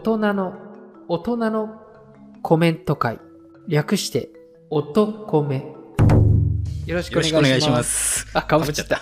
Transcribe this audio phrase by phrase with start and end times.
[0.00, 0.54] 人の、
[1.08, 1.82] 大人の
[2.42, 3.18] コメント会。
[3.68, 4.30] 略して、
[4.70, 5.74] 音コメ。
[6.86, 7.32] よろしくお願いします。
[7.32, 8.26] よろしくお願いします。
[8.32, 9.00] あ、かぶっちゃった。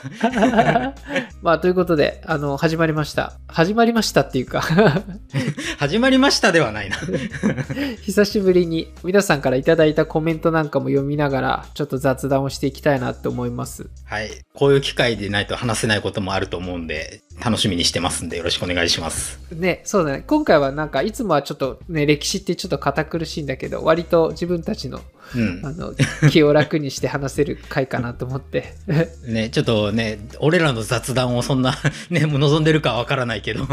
[1.41, 3.39] まあ、ということで、あの、始まりました。
[3.47, 4.61] 始まりましたっていうか、
[5.79, 6.97] 始まりましたではないな。
[8.03, 13.89] 久しぶりに皆さんからいただいたコメントなんかも読みながら、ちょっと雑談をしていきたいなと思います。
[14.05, 14.31] はい。
[14.55, 19.39] こういう機会でないと話せないこともあると思うんで、楽しみにしてますんで、よろしくお願いします。
[19.53, 20.25] ね、そうだね。
[20.27, 25.01] 今回はなんか、いつもはちょっとね、歴史ってちょっと堅苦しいんだけど、割と自分たちの、
[25.35, 25.73] うんあ。
[25.73, 25.95] の、
[26.31, 28.75] 気を楽にして話せる回かなと思って。
[29.27, 31.75] ね、ちょっとね、俺らの雑談をそんな、
[32.11, 33.67] ね、望んでるかはわからないけど。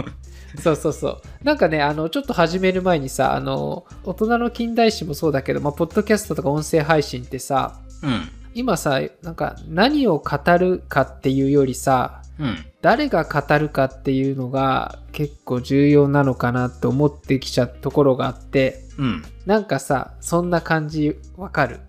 [0.62, 1.22] そうそうそう。
[1.44, 8.30] なんかね、あの、ちょっと始める前にさ、あの、大人の近代史もそうだけど、まあ、ポッドキャストとか音声配信ってさ、うん。
[8.54, 12.66] 今さ、なんか何を語るかっていうよりさ、うん。
[12.86, 19.24] 誰が語るかっていうのが結構重要なのかなと思ってきちゃったところがあって、うん。
[19.48, 21.80] なんかさ、そんな感じわかる？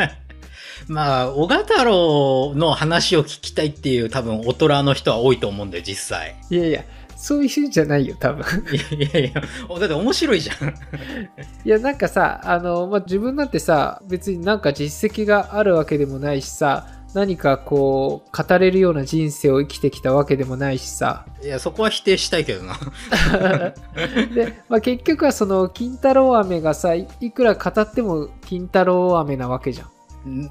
[0.88, 6.36] まあ、小賀太郎の話を聞きたいっていう多分大人の人は多いと思うんだよ、実際。
[6.50, 6.84] いやいや、
[7.16, 8.44] そういうんじゃないよ、多分。
[8.70, 10.68] いやいやいや、だって面白いじゃん。
[11.64, 21.24] いや、なんかさ、あの、まあ、自分なんてさ、別になんか実績があるわけでもないしさ、何かこう、語れるような人生を生きてきたわけでもないしさ。
[21.42, 22.74] いや、そこは否定したいけどな。
[24.34, 29.88] で、まあ、結局はその、金太郎飴がさ、いいくら語っても金太郎飴なわけじゃん。
[30.28, 30.50] んん？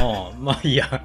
[0.00, 1.02] ああ、まあいいや。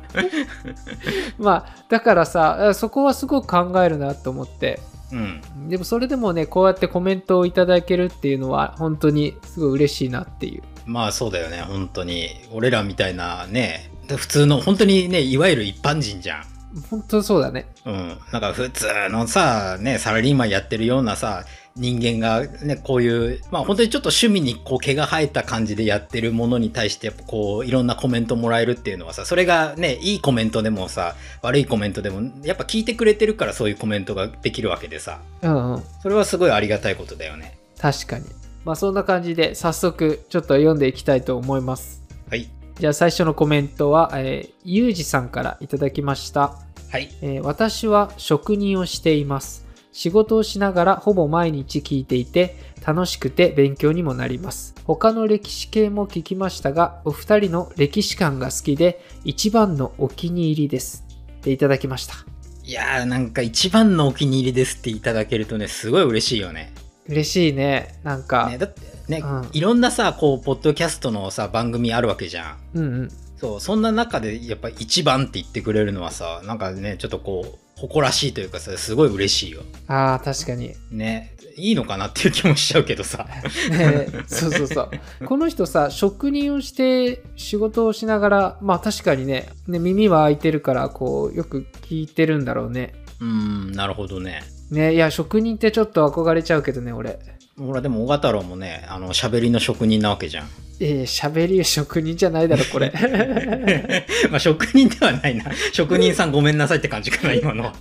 [1.37, 4.79] まあ、だからさ、そこはすごく考えるなと思って。
[5.11, 5.69] うん。
[5.69, 10.63] でもそれでもね、こうやってコメントをいただけるっていうのは、本当にすごい嬉しいなっていう。
[10.85, 12.29] まあそうだよね、本当に。
[12.51, 16.43] 俺らみたいなね、で普通の、本当にね、いわゆる一般人じゃん。
[16.89, 17.67] 本当そうだね。
[17.85, 18.17] うん。
[18.31, 21.43] なんか普通のさ、ね、サラリーマンやってるようなさ、
[21.75, 35.83] 人間がね、こういう、まあ本当にちょっと趣味にこう毛が生えた感じでやってるものに対して、やっぱこう、いろんなコメントもらえるっていうのはさ、それがね、いいコメントでもさ、悪いコメントでも、やっぱ聞いてくれてるからそういうコメントができるわけでさ、うんうん。
[36.01, 37.57] それはすごいありがたいことだよね。
[37.79, 38.25] 確かに。
[38.63, 42.01] まあそんな感じで早速ちょっと読んでいきたいと思います。
[42.29, 42.47] はい。
[42.81, 46.55] じゃあ最初のコメントは、えー、ゆうじさんからいただきました、
[46.89, 47.11] はい。
[47.21, 49.67] えー私は職人をしています。
[49.91, 54.73] 仕事をしながらほぼ毎日聞いていて楽しくて勉強にもなります。
[54.83, 61.05] 他の歴史系も聞きましたが、お二人の歴史観が好きで一番のお気に入りです。
[61.37, 62.15] っていただきました。
[62.63, 66.73] いやーなんか一番のお気に入りですっていただけるとね、すごい嬉しいよね。
[67.07, 67.99] 嬉しいね。
[68.01, 72.57] なんか、ねだってね、うんいろんなさ、こう、ポッドキャストのさ、番組あるわけじゃん。
[72.75, 73.09] うんうん。
[73.37, 79.63] そう、そんな中でやっぱ一番って言ってくれるのはさ、なんかね、ちょっとこう、誇らしいというかさ、すごい嬉しいよ。
[79.87, 80.73] ああ、確かに。
[80.91, 81.35] ね。
[81.57, 83.27] いいのかなっていう気もしちゃうけどさ。
[83.69, 85.25] ねえそうそうそう。
[85.25, 92.93] この人さ、職人をして仕事をしながら、まあ確かにね、ね耳は開いてるから、こう、よく聞いてるんだろうね。
[93.19, 94.43] うーん、なるほどね。
[94.69, 97.19] ねいや、職人ってちょっと憧れちゃうけどね、俺。
[97.57, 100.47] ほら、でも、小太郎もね、あの、喋りの職人なわけじゃん。
[100.83, 102.91] ええ喋り職人じゃないだろ、これ。
[104.31, 105.45] まあ、職人ではないな。
[105.71, 107.73] 職人さんごめんなさいって感じかな、今のは。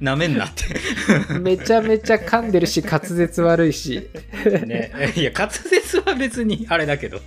[0.00, 1.38] なめんなって。
[1.40, 4.08] めちゃめちゃ噛んでるし、滑舌悪いし。
[4.66, 4.92] ね。
[5.16, 7.20] いや、滑舌は別にあれだけど。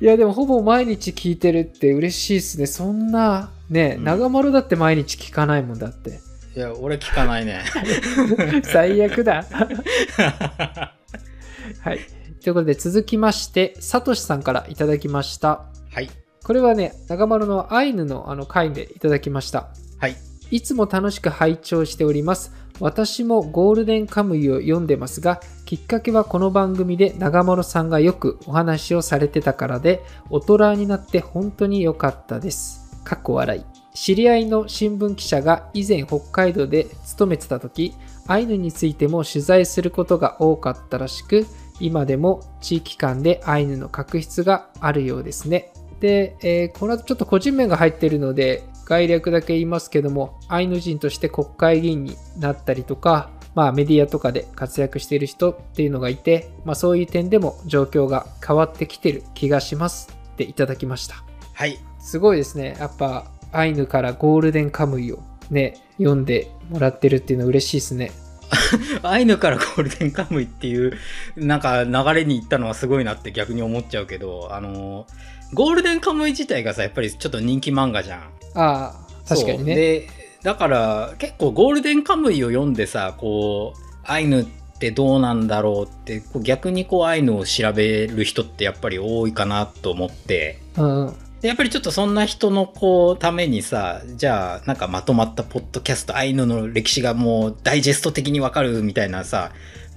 [0.00, 2.66] いや、でもほぼ毎日聞いてるって嬉しいっすね。
[2.66, 6.20] そんな、ね、うん長丸だって毎日聞かないもんだって。
[6.54, 7.62] いや、俺聞かないね。
[8.64, 9.44] 最悪だ。
[11.80, 11.98] はい。
[12.42, 15.66] ということで続きまして、さとしさんからいただきました。
[15.90, 16.10] はい。
[16.44, 19.68] これはね、長丸のアイヌのあの回でいただきました。
[19.98, 20.16] はい。
[20.50, 22.52] いつも楽しく拝聴しております。
[22.80, 32.82] 私もゴールデンカムイを読んでますが、きっかけはこの番組で長丸さんがよくお話をされてたからで、大人になって本当に良かったです。
[33.04, 33.71] かっこ笑い。
[33.94, 37.94] 知り合いの新聞記者が以前北海道で勤めてた時、
[38.26, 41.46] アイヌについても取材することが多かったらしく、
[41.80, 45.72] 今でも地域間でアイヌの確執があるようですね。
[46.00, 61.16] で、えーこの後ちょっと個人名が入っているので、概略だけ言いますけども、アイヌ人として国会議員になったりとか、まあメディアとかで活躍している人っていうのがいて、まあそういう点でも状況が変わってきてる気がしますっていただきました。
[61.52, 61.78] はい。
[62.00, 62.76] すごいですね。
[62.78, 68.12] やっぱアイヌからゴールデンカムイをね、読んでもらってるっていうのは嬉しいですね。
[69.02, 70.94] アイヌからゴールデンカムイっていう、
[71.36, 75.06] なんか流れに行ったのはすごいなって逆に思っちゃうけど、あの、
[75.54, 78.20] ゴールデンカムイ自体がさ、やっぱりちょっと人気漫画じゃん。
[78.20, 78.94] ああ、
[79.28, 79.74] 確かにね。
[79.74, 80.08] で、
[80.42, 84.46] だから結構ゴールデンカムイを読んでさ、こう、アイヌっ
[84.82, 99.50] ってどうなんだろうってこう逆にこうアイヌを調べる人ってやっぱり多いかなと思ってうんやっぱりちょっとそんな人のこうためにさじゃあなんかまとまったポッドキャストアイヌの歴史がもうダイジェスト的にわかるみたいなさ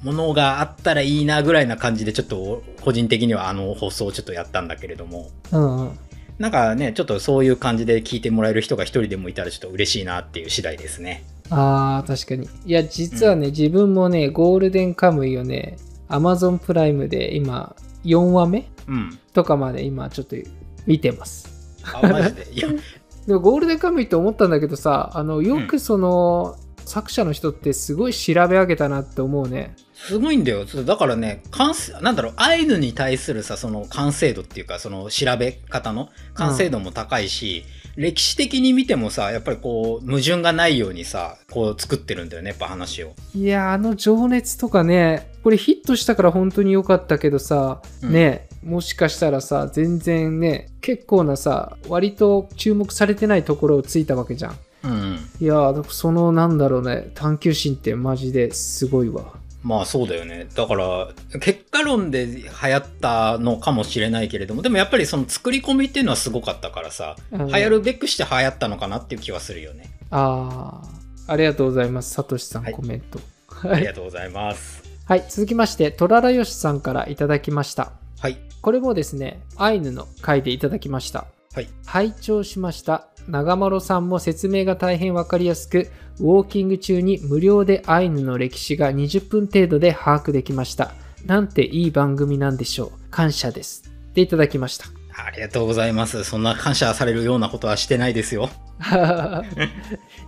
[0.03, 5.99] ものがあったらいいなぐらいな感じでちょっと個人的にはあの放送をちょっとやったんだけれどもうんうん。
[6.39, 11.23] なんかねちょっとそういう感じで聞いてもらえる人が一人でもいたらちょっと嬉しいなっていう次第ですね。
[11.49, 12.49] ああ、確かに。
[12.65, 15.77] いや、実はね、自分もね、ゴールデンカムイをね、
[16.09, 19.19] Amazon プライムで今、4話目うん。
[19.33, 20.35] とかまで今、ちょっと
[20.85, 21.49] 見てます。
[21.93, 22.47] あマジで？
[22.51, 22.69] いや
[23.27, 29.75] でも、ゴールデンカムイって思ったんだけどさ、あの、よくその、作者の人ってすごい調べ上げたなって思うね。
[29.95, 30.65] すごいんだよ。
[30.65, 37.65] だからね、完成、なんだろう、アイヌに対するさ、その完成度っていうか、その調べ方の完成度も高いし、
[37.95, 43.13] 歴史的に見てもさ、やっぱりこう、矛盾がないようにさ、こう作ってるんだよね、やっぱ話を。
[43.33, 54.57] いや、あの情熱とかね、これヒットしたから本当に良かったけどさ、うんね、もしかしたらさ、全然ね、結構なさ、割と注目されてないところをついたわけじゃん。
[54.83, 55.19] うん、うん。
[55.39, 59.33] いやー、そのなんだろうね、探求心ってマジですごいわ。
[59.61, 60.47] まあそうだよね。
[60.55, 61.07] だから、
[61.39, 69.89] 結果論で流行ったのかもしれないけれども、でもやっぱりその作り込みっていうのはすごかったからさ、うん流行るべくして流行ったのかなっていう気はするよね。
[70.11, 72.11] あー、ありがとうございます。
[72.11, 73.19] さとしさん、はいコメント。
[73.63, 74.83] あはい、りがとうございます。
[75.05, 77.91] はい、続きまして、トララヨシさんからいただきました。
[78.19, 78.37] はい。
[78.65, 81.27] これもですね、アイヌの回でいただきました。
[81.53, 81.67] はい。
[81.85, 83.09] 拝聴しました。
[83.27, 90.93] 長丸さんも説明が大変わかりやすく、ウォーキング中に無料でアイヌの歴史が20分程度で把握できました。
[91.27, 92.91] なんていい番組なんでしょう。
[93.11, 93.83] 感謝です。
[94.15, 94.87] でいただきました。
[95.13, 96.23] ありがとうございます。
[96.23, 98.49] そんな感謝されるようなことはしてないですよ。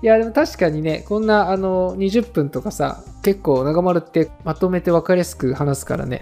[0.04, 6.22] いやでも確かにねこんなあの20分とかさ結構長丸ってまとめて分かりやすく話すからね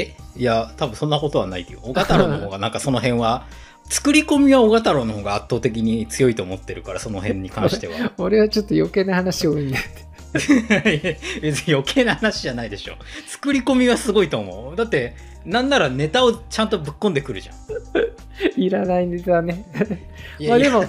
[0.00, 0.16] え？
[0.36, 1.78] いや、多分そんなことはないよ。
[1.82, 3.46] 小賀太郎の方がなんかその辺は、
[3.88, 8.12] 作り込みは小賀太郎の方が圧倒的に強いと思ってるから、その辺に関しては。
[8.18, 9.78] 俺はちょっと余計な話多いんで
[11.40, 12.94] 別に余計な話じゃないでしょ。
[13.26, 14.76] 作り込みはすごいと思う。
[14.76, 15.14] だって、
[15.44, 17.56] なんならネタをちゃんとぶっ込んでくるじゃん。
[18.60, 19.64] いらないネタね
[20.46, 20.84] まあでも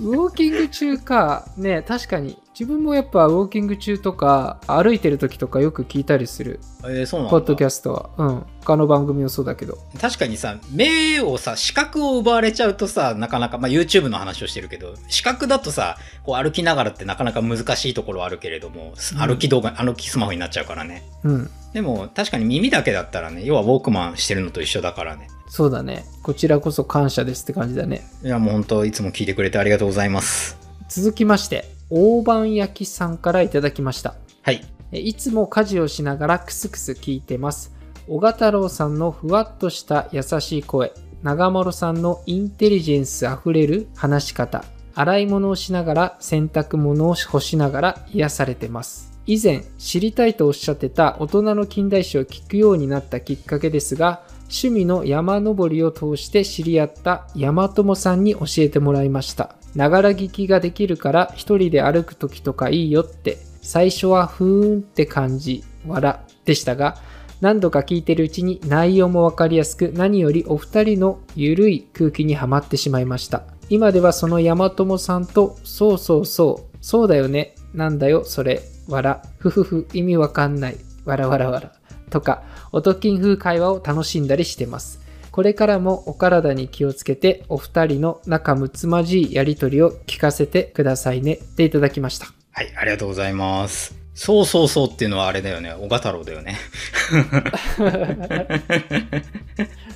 [0.00, 1.46] ウォーキング中か。
[1.56, 2.38] ね確かに。
[2.58, 6.60] 自分もやっぱウォーキング中とか歩いてる時とかよく聞いたりする。
[6.84, 7.30] えーそうなんだ。
[7.30, 8.10] ポッドキャストは。
[8.16, 8.46] うん。
[8.60, 9.78] 他の番組もそうだけど。
[10.00, 19.18] 確かにさ、目をさ、視覚を奪われちゃうとさ、なかなか、まあ YouTube の話をしてるけど、視覚だとさ、こう歩きながらってなかなか難しいところはあるけれども、うん。
[19.18, 21.02] 歩き動画、歩きスマホになっちゃうからね。
[21.24, 21.50] うん。
[21.72, 25.28] でも確かに耳だけだったらね、要はウォークマンしてるのと一緒だからね。
[25.50, 30.56] そうだねこちらこそ感謝ですって感じだねいやもう本当いつも聞いてくれてありがとうございます。
[30.88, 34.64] 続きまして大判焼きさんからいただきましたはい。
[34.92, 37.72] えいつも家事をしながらクスクス聞いてます。
[38.08, 40.92] 小賀太郎さんのふわっとした優しい声、
[41.22, 44.64] 長丸さんのインテリジェンスあふれる話し方、
[44.94, 49.12] 洗い物をしながら洗濯物を干しながら癒されてます。
[49.26, 59.54] 以前知りたいとおっしゃってた大人の近代史を聞くようになったきっかけですが、趣味の山登りを通して知り合った山友さんに教えてもらいました。
[59.76, 66.96] ながら聞きができるから一人で歩く時とかいいよって最初はふーんって感じ、笑でしたが、
[67.40, 73.44] 何度か聞いてるうちに内容もわかりやすく、何よりお二人のゆるい空気にはまってしまいました。
[73.68, 81.72] 今ではその山友さんと、そうそうそう、そうだよね、なんだよ、それ、笑、ふふふ、意味わかんない、わらわらわら、
[82.10, 82.42] とか、
[82.72, 85.00] おときん風会話を楽しんだりしてます。
[85.30, 92.26] これからもお体に気をつけて、お二人の仲睦まじいやりとりを聞かせてくださいね、っていただきました。
[92.52, 93.94] はい、ありがとうございます。
[94.14, 95.72] そうそうそうっていうのはあれだよね。
[95.72, 96.56] 小賀太郎だよね。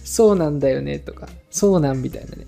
[0.05, 2.47] そうなんだよねとか、そうなんみたいなね。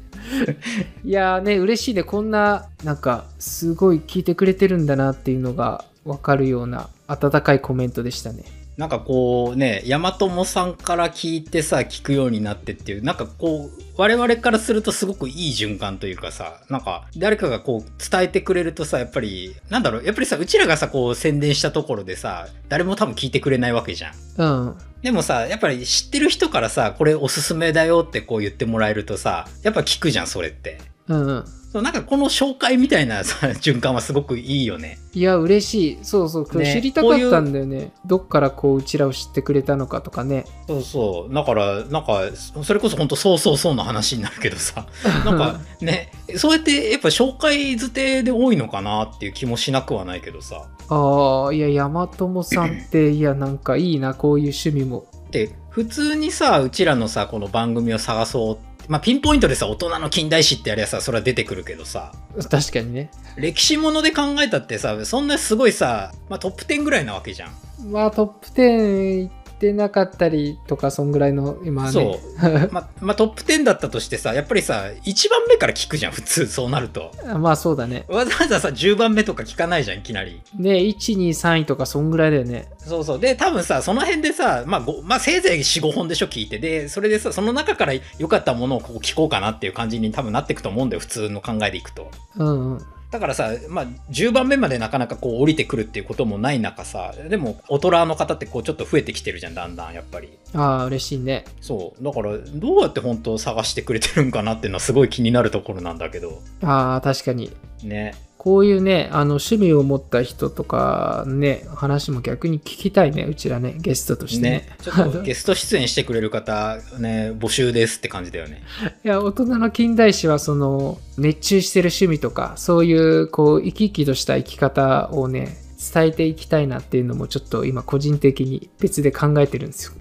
[1.04, 2.02] いやーね、嬉しいね。
[2.02, 8.44] こんな、なんか、すごい聞いてくれてるんだなっていうのがわかるような温かいコメントでしたね。
[8.76, 24.14] なんかこうね、山友さんから聞いてさ、聞くようになってっていう、なんかこう、我々からするとすごくいい循環というかさ、なんか誰かがこう伝えてくれるとさ、やっぱり、なんだろう、やっぱりさ、うちらがさ、こう宣伝したところでさ、誰も多分聞いてくれないわけじゃん。
[24.36, 24.76] うん。
[25.00, 30.80] でもさ、やっぱり知ってる人からさ、これおすすめだよってこう言ってもらえるとさ、やっぱ聞くじゃん、それって。
[31.08, 31.44] うんうん。
[31.82, 34.98] なんかこの紹介みたいなさ、 循環はすごくいいよね。
[35.12, 35.98] いや、嬉しい。
[36.02, 37.92] そうそう、これね知りたかったんだよね。
[38.04, 40.44] どっからこう、うちらを知ってくれたのかとかね。
[40.66, 41.34] そうそう。
[41.34, 42.22] だから、なんか、
[42.62, 44.86] それこそ本当そうそうそうの話になるけどさ、
[45.24, 50.64] なんかね、そうやってやっぱ紹介づてで多いのかなっていう気もしなくはないけどさ。
[50.88, 55.06] ああ、いや、山友さんって、 いや、なんかいいな、こういう趣味も。
[55.30, 58.58] で、普通にさ、うちらのさ、この番組を探そう。
[58.88, 62.12] まあ、ピンポイントでさ、大人の近代史ってやりゃさ、それは出てくるけどさ、
[62.50, 63.10] 確かにね。
[63.36, 67.52] 歴史もので考えたってさ、そんなすごいさ、まあ、トップ10ぐらいなわけじゃん。
[67.90, 71.90] まあ、トップ10いってなかったりとか、そんぐらいの、今ね。
[71.92, 72.40] そう。
[72.72, 77.12] まあ、まあ、トップ10だったとしてさ、やっぱりさ、1番目から聞くじゃん、普通、そうなると。
[77.38, 78.04] まあ、そうだね。
[78.08, 80.40] わざわざさ、10番目とか聞かないじゃん、いきなり。
[80.58, 82.68] ね、1、2、3位とか、そんぐらいだよね。
[82.78, 83.18] そうそう。
[83.18, 86.58] で、多分さ、その辺でさ、まあ、ごまあ、せいぜい4、5本でしょ、聞いて。
[86.58, 92.10] で、それでさ、その中から良かったものをこう聞こうかなっていう感じに多分なっていくと思うんだよ、普通の考えでいくと。
[92.36, 92.82] うんうん。
[93.10, 100.36] だからさ、まあ、10番目までなかなかこう降りてくるっていうこともない中さ、でも、大人の方ってこうちょっと増えてきてるじゃん、だんだん、やっぱり。
[100.54, 101.44] ああ、嬉しいね。
[101.60, 102.04] そう。
[102.04, 106.42] だから、どうやって本当探してくれてるんかなっていうのはすごい気になるところなんだけど。
[106.62, 107.52] ああ、確かに。
[107.82, 108.14] ね。
[108.46, 114.50] こういうね、あの、趣味を持った人とかね、話も逆に聞きたいね、うちらね、ゲストとしてね。
[114.50, 114.68] ね。
[114.80, 118.62] ちょっとゲスト出演してくれる方、ね、募集ですって感じだよね。
[119.04, 129.92] いや、大人の近代史は、その、熱中してる趣味とか、そういう、こう、生き生きとした生き方をね、伝えていきたいなっていうのも、ちょっと今、個人的に別で考えてるんですよ。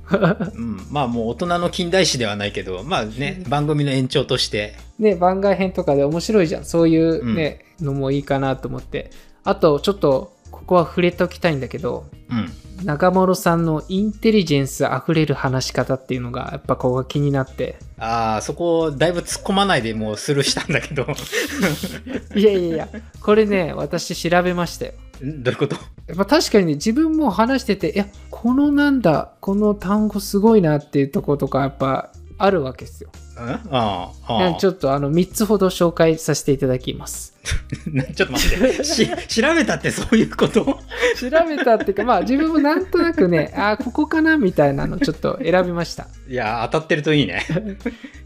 [0.55, 0.79] うん。
[0.89, 6.65] まあもう大人の近代史ではないけど、まあね、番組の延長として、ね、番外編とかで面白いじゃん。
[6.65, 9.11] そういうね、のもいいかなと思って。
[9.43, 12.49] あと、ちょっと、ここは触れておきたいんだけど、うん。
[12.83, 17.77] 中諸さんのインテリジェンスあふれる話し方っていうのが、やっぱここが気になって。
[17.97, 21.07] ああ、そこ、だいぶ突っ込まないでもうスルーしたんだけど。
[22.35, 22.89] いやいやいや、
[23.21, 24.93] これね、私調べましたよ。
[25.23, 25.75] んどういうこと？
[26.07, 33.09] やっぱ確かにね、自分も話してて、いや、このなんだ、この単語すごいなっていうとことか、やっぱあるわけですよ。
[33.37, 34.59] んああ、ああ。
[34.59, 37.33] ちょっとあの、3つほど紹介させていただきます。
[37.91, 38.83] な ちょっと待って。
[38.85, 40.63] し、調べたってそういうこと？
[41.19, 46.07] 調べたっていうか、まあ自分もなんとなくね、あーここかなみたいなのちょっと選びました。
[46.29, 47.45] いや、当たってるといいね。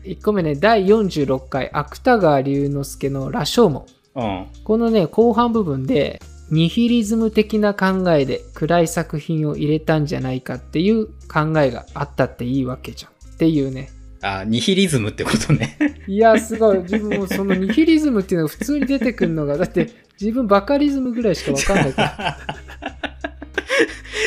[0.04, 3.86] 1個目ね、第46回、芥川龍之介の羅生門。
[4.16, 4.46] うん。
[4.64, 13.12] このね、後半部分で、ニヒリズム的な考えで暗い作品を入れたんじゃないかっていう考えがあったっていいわけじゃん。
[13.12, 13.92] っていうね。
[14.22, 15.78] あニヒリズムってことね。
[16.08, 16.80] いや、すごい。
[16.80, 19.90] 自分もそのニヒリズムっていうのが普通に出てくるのが、だって
[20.20, 22.38] 自分バカリズムぐらいしかわかんないから。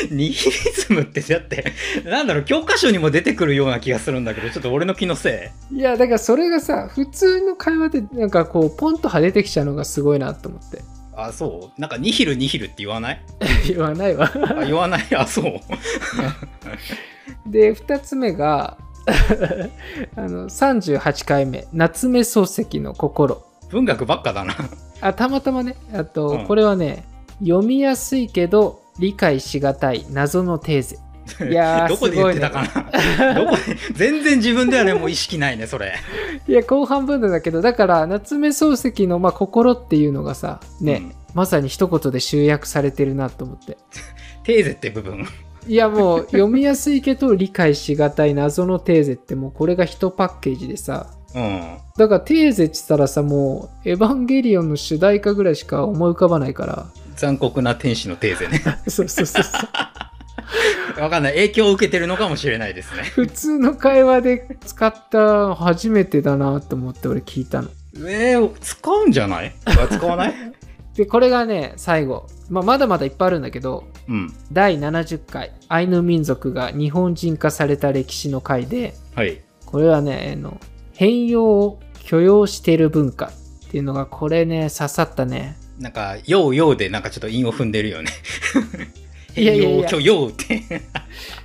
[0.09, 1.73] ニヒリズムってだって、
[2.05, 10.81] なんだろう、教科書にも出てくるような気がするんだけど、ちょっと俺の気のせいや、だからそれがさ、普通の会話でなんかこう、ポンと派出てきちゃうのがすごいなと思って。
[11.17, 11.21] い。
[11.29, 11.81] あ、そう？
[11.81, 13.21] なんかニヒルニヒルって言わない？
[13.67, 14.31] 言わないわ。
[14.57, 15.03] あ、言わない？
[15.15, 15.59] あ、そう。
[17.51, 18.77] で、二つ目が、
[20.15, 23.43] あの、38回目、夏目漱石の心。
[23.69, 24.55] 文学ばっかだな。
[25.01, 27.03] あ、たまたまね、あと、うんこれはね、
[27.39, 30.97] 読みやすいけど理解しがたい謎のテーゼ。
[31.49, 32.63] いやーどこで言ってたか
[33.17, 33.33] な？
[33.33, 33.55] どこ？
[33.55, 35.95] で全然自分ではね、もう意識ないね、それ。
[36.47, 43.77] いや、後半分だけど、だから、夏目漱石の、まあ、心っていうのがさ、ね、うんまさに一言で集約されてるなと思って。
[44.45, 45.27] テーゼって部分。
[45.67, 51.77] いや、もう、読みやすいけど理解しがたい謎のテーゼって、もうこれが一パッケージでさ、うん。
[51.97, 58.61] だからテーゼって言ったらさ、もう、エヴァンゲリオンの主題歌ぐらいしか思い浮かばないから、残酷な天使のテーゼね。
[58.87, 59.69] そうそうそうそう。
[60.99, 61.33] わかんない。
[61.33, 63.03] 影響を受けてるのかもしれないですね。
[63.03, 67.69] 普通の会話で使った初めてだなと思って俺聞いたの。
[67.97, 69.53] えー、使うんじゃない？
[69.65, 70.33] あ使わない？
[70.95, 72.27] で、これがね、最後。
[72.49, 74.33] まあ、まだまだいっぱいあるんだけど、うん。
[74.51, 79.41] 第70回、アイヌ民族が日本人化された歴史の回で、はい。
[79.65, 80.59] これはね、あの
[80.93, 83.31] 変容を許容している文化
[83.65, 85.57] っていうのが、これね、刺さったね。
[85.79, 88.11] なんか、ようようでなんかちょっと韻を踏んでるよね。
[89.35, 90.81] いやいやいや変容許容って。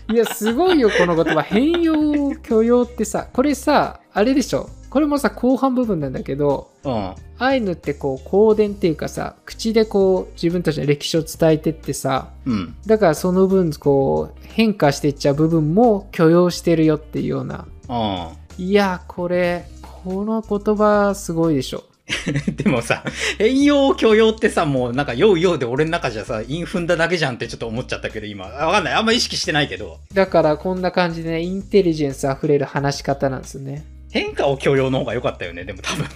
[0.12, 1.42] いや、すごいよ、この言葉。
[1.42, 4.70] 変容許容ってさ、これさ、あれでしょ。
[4.90, 7.14] これもさ、後半部分なんだけど、うん。
[7.38, 12.74] アイヌってこう、口伝っていうかさ、口でこう、自分たちの歴史を伝えてってさ、うん。
[12.86, 17.66] だからその分、こう、変化していっちゃう部分も許容してるよっていうような。
[17.88, 18.64] うん。
[18.64, 19.66] いや、これ、
[20.04, 21.84] この言葉すごいでしょ。
[22.56, 23.04] でもさ、
[23.38, 28.46] 変容許容ってさ、もうなんか、ようようで俺の中じゃさ、韻踏んだだけじゃんってちょっと思っちゃったけど、今。
[28.46, 28.94] あわかんない。
[28.94, 29.98] あんま意識してないけど。
[30.14, 33.84] だからこんな感じでね、インテリジェンスあふれる話し方なんですよね。
[34.10, 36.06] 変化を許容の方が良かったよね、でも多分。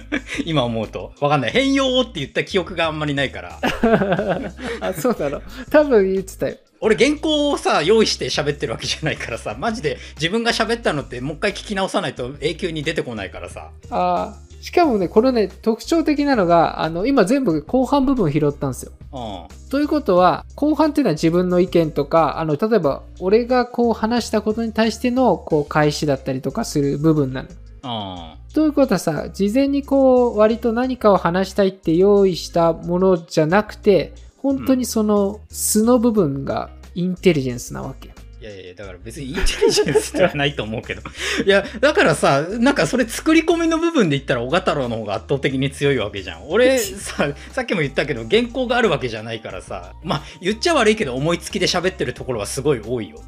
[0.44, 1.14] 今思うと。
[1.20, 1.50] わかんない。
[1.50, 3.58] 変容って言った記憶があんまりないから。
[4.80, 5.42] あ、そうだろ。
[5.70, 6.56] 多分言ってたよ。
[6.80, 13.70] 俺原稿をさ、用意して喋ってるわけじゃないからさ、マジで自分が喋ったのってもう一回聞き直さないと永久に出てこないからさ。
[13.90, 18.92] あーしかもね、このね、特徴的なのが、あの、今全部後半部分拾ったんですよ。
[19.12, 19.18] う
[19.66, 19.68] ん。
[19.70, 27.48] ということは、後半っていうのは自分の意見とか、あの、例えば、俺がこう話したことに対しての、こう、返しだったりとかする部分なの。
[27.84, 28.52] うん。
[28.52, 38.07] ということはさ、事前にこう、割と何かを話したいって用意したものじゃなくて、本当にその素の部分がインテリジェンスなわけ。
[38.40, 41.02] いやいや、だから別に インテリジェンスではないと思うけど。
[41.44, 46.48] いや、だからさ、なんかそれ作り込みの部分で言ったら、小太郎の方が圧倒的に強いわけじゃん。
[46.48, 53.20] 俺さ、さっきも言ったけど、原稿があるわけじゃないからさ、まあ、言っちゃ悪いけど、思いつきで喋ってるところはすごい多いよ。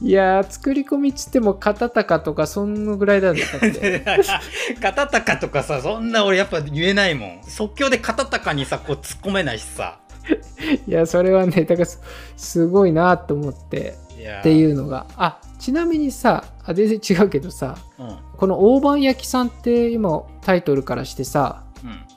[0.00, 4.02] いやー、作り込みっつっても、片高とかそんのぐらいだったって。
[4.80, 7.40] 片高とかさ、そんな俺やっぱ言えないもん。
[7.46, 9.98] 即興で片高にさ、こう突っ込めないしさ。
[10.86, 12.00] いや、それはね、だからす
[12.36, 13.96] すごいなと思って、
[14.40, 15.06] っていうのが。
[15.16, 18.06] あ、ちなみにさ、あ全然違うけどさ、うん。
[18.08, 18.16] うん。
[18.36, 21.62] この大判焼きさんって今タイトルからしてさ、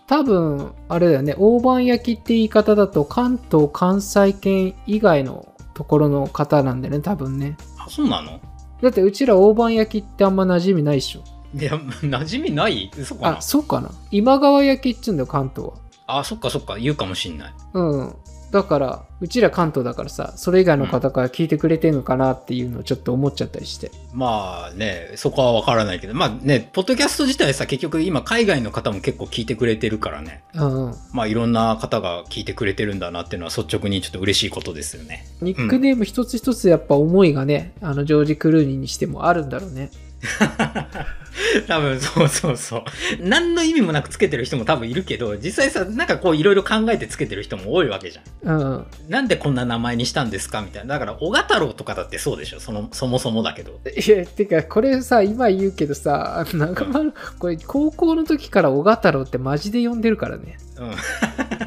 [0.08, 7.58] 多分、あれだよね、大判焼きって言い方だと関東、関西圏以外のところの方なんだよね、多分ね。
[7.78, 8.40] あ、そうなの？
[8.82, 11.24] だってうちら大判焼きってあんま馴染みないっしょ。
[11.54, 12.90] いや、馴染みない？
[12.98, 13.38] 嘘かな？
[13.40, 13.92] あ、そうかな。
[14.10, 15.74] 今川焼きっつうんだよ、関東は。
[16.08, 17.54] あ、そっかそっか、言うかもしんない。
[17.74, 18.16] うん。
[18.52, 23.92] だから、うちら関東だからさ、それ以外の方から聞いてくれてんのかなっていうのをちょっと思っちゃったりして。
[24.14, 30.44] まあね、そこはわからないけど、まあね、ポッドキャスト自体さ、結局今海外の方も結構聞いてくれてるからね。
[30.54, 30.96] うんうん。
[31.12, 35.28] まあいろんな方が聞いてくれてるんだなっていうのは率直にちょっと嬉しいことですよね。
[35.42, 39.92] ニックネーム一つ一つやっぱ思いがね、あの、ジョージ・クルーニーにしてもあるんだろうね。
[41.68, 42.84] 多分そうそうそう。
[43.20, 48.58] 何の意味もなくつけてる人も多分いるけど、実際さ、なんかこういろいろ考えてつけてる人も多いわけじゃん。
[48.60, 48.86] うんうん。
[49.10, 50.96] なんでこんな名前にしたんですかみたいな。
[50.96, 53.80] だから、小賀太郎とかだってそうでしょその、そもそもだけど。
[53.86, 60.58] いや、てか、これさ、今言うけどさ、中丸、これ、高校の時から小太郎ってマジで呼んでるからね。
[60.78, 60.96] うん。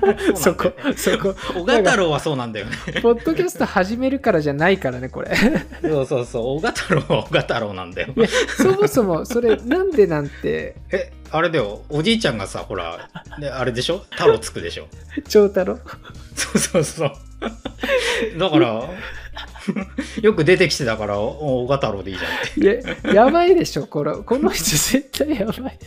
[0.37, 1.35] そこ、そこ。
[1.55, 2.77] 小賀太郎はそうなんだよね。
[3.03, 5.35] ポッドキャスト始めるからじゃないからね、これ。
[5.83, 6.43] そうそうそう。
[6.59, 8.09] 小賀太郎は小賀太郎なんだよ。
[8.57, 11.83] そもそも、それ、 なんでなんて、え、あれだよ。
[11.89, 14.05] おじいちゃんがさ、ほら、ね、あれでしょ？
[14.11, 14.87] 太郎つくでしょ？
[15.29, 15.79] 長太郎？
[16.35, 17.13] そうそうそう。
[18.39, 18.89] だから、
[20.23, 23.15] よく出てきてたから、お小賀太郎でいいじゃんって。
[23.15, 24.15] やばいでしょ、これ。
[24.17, 25.79] この人絶対やばい。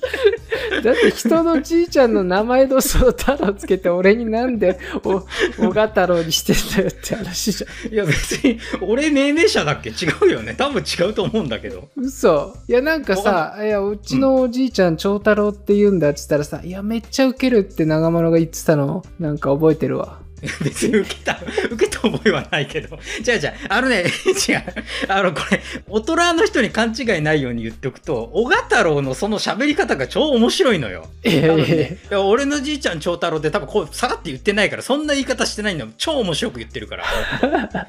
[0.82, 5.24] だって人のじいちゃんの名前とその太郎つけて俺になんでお
[5.56, 7.92] 小賀太郎にしてんだよって話じゃん。
[7.92, 9.90] いや別に、俺命名者だっけ？
[9.90, 9.94] 違
[10.28, 10.54] うよね。
[10.56, 11.88] 多分違うと思うんだけど。
[11.96, 20.18] 嘘いやなんかさ、いや、うちのおじいちゃん長太郎って言うんだって言ったらさ、いや、めっちゃウケるって長丸が言ってたの、なんか覚えてるわ。
[20.62, 21.38] 別に受けた、
[21.70, 22.98] 受けた覚えはないけど。
[23.22, 24.04] じゃあじゃあ、あのね、
[24.48, 24.62] 違う。
[25.08, 31.08] あの、これ、大人の人に勘違いないように言っておくと、小賀太郎のその喋り方が超面白いのよ。
[31.24, 35.90] いやいやいや多分ね、いや俺のじいちゃん長太郎って多分こう、さらって言ってないから、そんな言い方してないんだよ。
[35.98, 37.04] 超面白く言ってるから。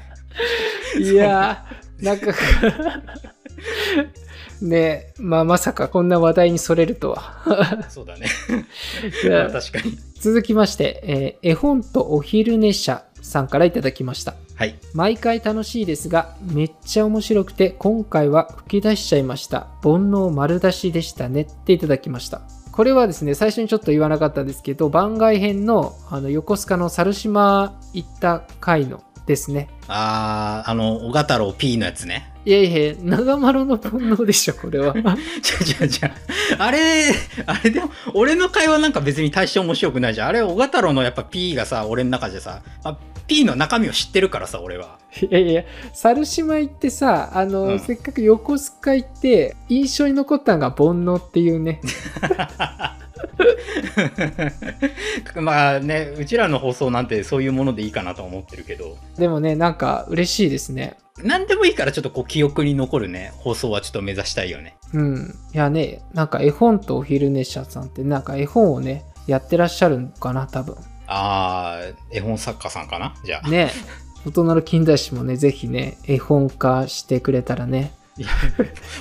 [0.98, 2.32] いやー、なんか
[4.60, 7.86] ねえ、まあまさかこんな話題にそれるとは。
[7.88, 8.26] そうだね。
[9.52, 9.98] 確かに。
[10.20, 14.34] 続きまして、えー絵本とお昼寝者さんからいただきました。
[14.56, 14.74] はい。
[14.92, 19.68] 毎回楽しいですが、めっちゃ面白くて、今回は吹き出しちゃいました。
[19.82, 22.42] 煩悩丸出しでしたねっていただきました。
[22.72, 29.68] これはですね、最初にちょっと言わなかったんですけど、番外編のあの横須賀の猿島行った回のですね。
[29.86, 32.32] あー、あの、小賀太郎 P のやつね。
[32.44, 34.94] いやいや、長丸の煩悩でしょ、これは。
[34.94, 36.10] じゃじゃじゃ
[36.58, 37.12] あれ、
[37.46, 40.28] あれでも、俺の会話なんか別に大して面白くないじゃん。
[40.28, 44.98] あれ、小賀太郎のやっぱ P がさ、俺の中でさ、あ P の中身を知ってるからさ、俺は。
[45.20, 51.82] いやいや、猿島行ってさ、あの、うんせっかく横須賀行って、印象に残ったのが煩悩っていうね。
[55.40, 60.96] まあね、うちらの放送なんてそういうものでいいかなと思ってるけど、でもね、なんか嬉しいですね。
[61.22, 64.76] なんでもいいからちょっとこう記憶に残るね、放送はちょっと目指したいよね。
[64.92, 65.34] うん。
[65.52, 70.76] いやね、なんか絵本とお昼寝者さんって、なんか絵本をね、やってらっしゃるのかな、多分。
[71.06, 73.14] あー、絵本作家さんかな？
[73.24, 73.48] じゃあ。
[73.48, 73.72] ね。
[74.26, 77.92] 大人の近代史もね、ぜひね、絵本化してくれたらね。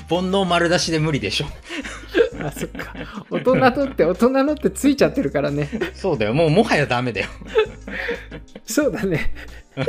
[0.09, 1.45] 煩悩丸出しで無理でしょ。
[2.45, 2.93] あ、そっか。
[3.29, 5.69] 大人のって、大人のってついちゃってるからね。
[5.93, 6.33] そうだよ。
[6.33, 7.27] もうもはやダメだよ。
[8.65, 9.33] そうだね。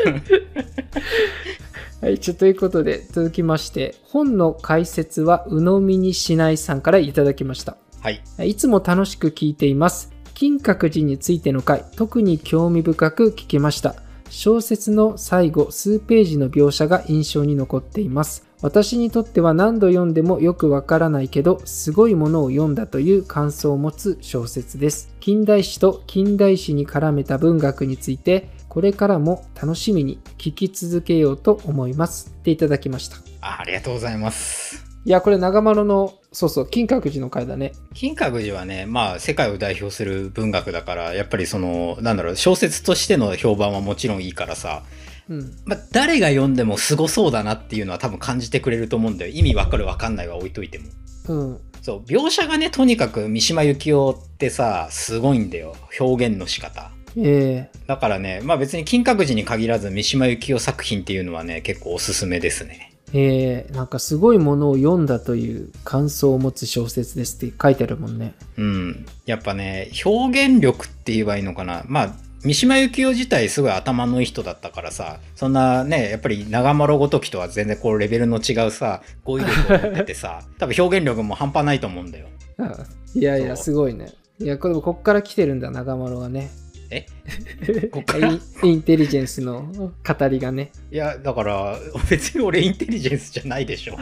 [2.00, 7.76] はい、ちょということで、続きまして、本の解説は鵜呑みにしないさんからいただきました。
[8.00, 8.22] はい。
[8.48, 10.12] いつも楽しく聞いています。
[10.34, 13.96] 金閣寺についての回、特に興味深く聞きました。
[14.30, 18.47] 小説の最後数ページの描写が印象に残っています。
[18.60, 25.14] 私にとっては何度読んでもよくわからないけど、すごいものを読んだという感想を持つ小説です。
[25.20, 32.34] 近代史と近代史に絡めた文学について、これからも楽しみに聞き続けようと思います。
[32.36, 33.18] っていただきました。
[33.40, 34.84] あありがとうございます。
[35.04, 37.72] いや、これ長丸の、そうそう、金閣寺の回だね。
[37.94, 44.82] 金閣寺はね、まあ世界を代表する文学だから、やっぱりその、なんだろう、小説としての評判はもちろんいいからさ、
[45.28, 45.56] うん。
[45.64, 49.32] まあ誰が読んでも凄そうだなっていうのは多分感じてくれると思うんだよ。
[49.32, 50.86] 意味わかるわかんないは置いといても。
[51.28, 51.60] うん。
[51.82, 55.76] そう、描写がね、とにかく三島由紀夫ってさ、すごいんだよ。
[55.98, 56.90] 表現の仕方。
[57.16, 62.88] ええだからね、まあ別に金閣寺に限らず三島由紀夫作品っていうのはね、結構おすすめですね。
[63.12, 68.34] えー、なんかすごいものを読んだという感想を持つ小説ですって書いてあるもんね。
[68.58, 69.06] うん。
[69.24, 71.84] やっぱね、表現力って言えばいいのかな。
[71.86, 82.28] まあ、三島由紀夫自体すごい頭のいい人だったからさ、そんなね、やっぱり長丸ごときとは全然こうレベルの違うさ、語彙力を持っててさ、 多分表現力も半端ないと思うんだよ。
[82.58, 82.72] あ
[83.14, 84.12] いやいや、すごいね。
[84.38, 86.50] いや、これこっから来てるんだ、長丸はね。
[86.90, 87.06] え？
[87.92, 88.28] こっから？
[88.28, 90.70] インインテリジェンスの語りがね。
[90.90, 91.76] いや、だから、
[92.08, 93.96] 別に俺インテリジェンスじゃないでしょ。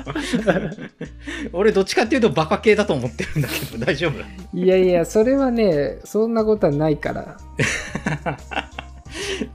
[1.53, 4.57] 俺どっちかっていうとバカ系だと思ってるんだけど、大丈夫？
[4.59, 7.37] いやいや、それはね、そんなことはないから。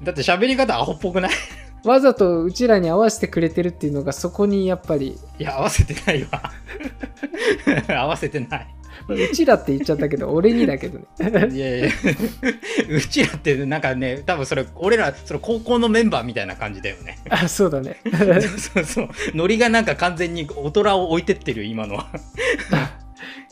[0.04, 1.32] だって喋り方アホっぽくない？
[1.84, 6.52] わざとうちらに合わせてくれてるっていうのがそこにやっぱり、いや、合わせてないわ。
[7.88, 8.68] 合わせてない。
[9.08, 11.06] うちらって言っちゃったけど、 俺にだけどね。
[11.54, 11.90] いやいや、
[12.90, 17.20] うちらってなんかね、多分それ、俺ら、その高校のメンバーみたいな感じだよね。
[17.30, 17.98] あ、そうだね。
[18.74, 19.10] そうそう。
[19.34, 22.08] ノリがなんか完全に大人を置いてってる、今のは。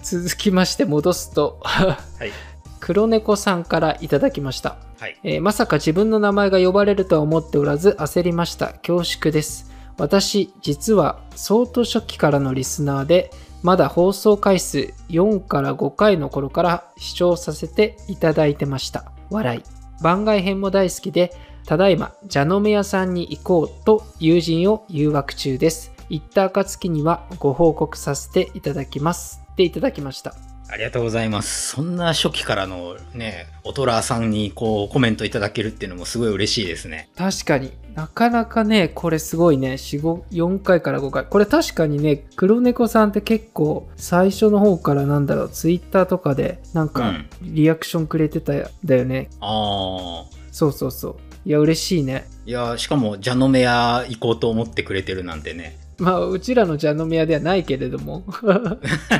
[0.02, 2.32] 続きまして戻すと、はい。
[2.80, 4.78] 黒猫さんからいただきました。
[5.00, 5.18] はい。
[5.24, 8.74] えーまさか自分の名前が呼ばれるとは思っておらず焦りました。
[8.74, 9.70] 恐縮です。
[9.98, 13.32] 私、実は、相当初期からのリスナーで、
[13.62, 19.12] まだ放送回数4から5回の頃から視聴させていただいてました。
[19.30, 19.64] 笑い。
[20.02, 21.34] 番外編も大好きで、
[21.66, 25.92] ただいま、ジャノメ屋さんに行こうと友人を誘惑中です。
[26.10, 29.42] 行った暁にはご報告させていただきます。
[29.52, 30.34] っていただきました。
[30.72, 31.70] ありがとうございます。
[31.70, 37.10] そんな初期からのね、おとらさんにこうコメントいただけるっていうのもすごい嬉しいですね。
[37.18, 39.74] 確かになかなかねこれすごいね。
[39.74, 41.26] 4 5 4回から5回。
[41.26, 47.30] これ確かにね黒猫さんって結構最初の方からなんだろうツイッターとかでなんかうん。
[47.42, 48.54] リアクションくれてた
[48.86, 50.26] だよね、ああ。
[50.52, 51.16] そうそうそう。
[51.46, 52.28] いや嬉しいね。
[52.46, 55.78] いや、しかも、ジャノメア行こうと思ってくれてるなんてね。
[56.00, 58.24] まあうちらのジャノメ屋ではないけれども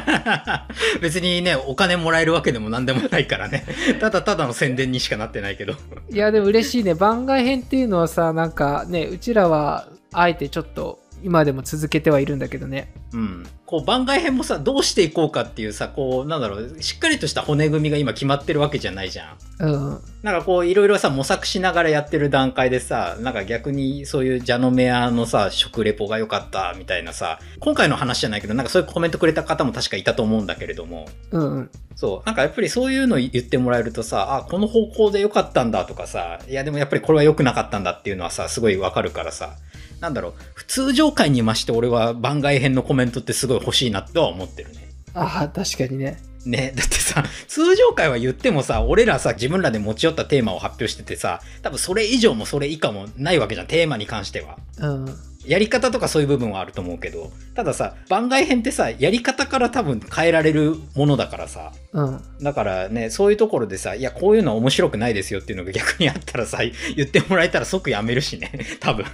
[1.02, 3.66] 別にね、お金もらえるわけでも何でもないからね。
[4.00, 5.74] ただただの宣伝にしかなってないけど。
[6.12, 12.94] いやでも嬉しいね番外編っていうのはさなんかねうちらはあえてちょっと今でも続けてはいるんだけどね。
[13.14, 13.48] うん。
[13.66, 19.38] こう番外編もさ、どうしていこうかっていうさ、こう、なんだろう、しっかりとした骨組みが今決まってるわけじゃないじゃん。
[19.60, 20.02] うん。
[20.24, 31.70] なんかこう、いろいろさ、模索しながらやってる段階でさ、なんか逆にそういうジャノメアのさ、食レポが良かったみたいなさ、今回の話じゃないけど、なんかそういうコメントくれた方も確かいたと思うんだけれども、うんうん。
[31.96, 39.58] そう、なんかやっぱりそういうの言ってもらえるとさ、あ、この方向で良かったんだとかさ、いやでもやっぱりこれは良くなかったんだっていうのはさ、すごいわかるからさ、
[40.00, 40.34] なんだろう、
[40.68, 44.90] 通常回に増して俺は番外編のコメントってすごい欲しいなとは思ってるね。
[45.14, 54.58] ああ確かにねね、だってさ、通常回は言ってもさ、俺らさ、自分らで持ち寄ったテーマを発表しててさ、多分それ以上もそれ以下もないわけじゃん、テーマに関しては。
[54.78, 55.06] うん
[55.50, 66.60] やり方とかそういう部分はあると思うけど、たださ、番外編ってさ、やり方から多分変えられるものだからさ、うんだからね、そういうところでさ、いや、こういうのは面白くないですよっていうのが逆にあったらさ、
[66.96, 69.06] 言ってもらえたら即やめるしね、 多分。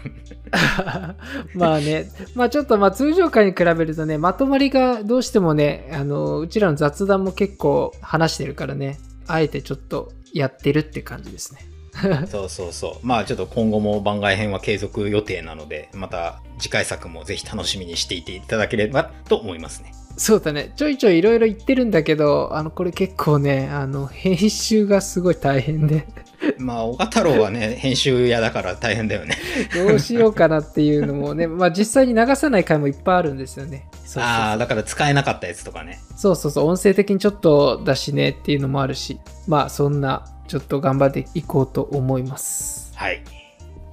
[1.56, 11.62] まあね、まあちょっとまあ通常回に比べるとね、まとまりがどうしてもね、あの、うちらの雑談も結構話してるからね、あえてちょっとやってるって感じですね。
[12.27, 13.05] そうそうそう。
[13.05, 19.91] まあちょっと今後も番外編は継続予定なので、また次回作もぜひ楽しみにしていていただければと思いますね。
[20.17, 26.08] そうだね、ちょいちょいいろいろ言ってるんだけど、あの、これ結構ね、あの、編集がすごい大変で、
[26.58, 29.38] まあ、小太郎はね、編集屋だから大変だよね。
[29.73, 33.88] どうしようかなっていうのもね、まあ実際に流さない回もいっぱいあるんですよね。
[33.91, 35.99] そうそうそうああ、だから使えなかったやつとかね。
[36.15, 42.93] そうそうそう、音声的にちょっとだしねっていうのもあるし、まあそんな、ちょっと頑張っていこうと思います。
[42.95, 43.21] はい。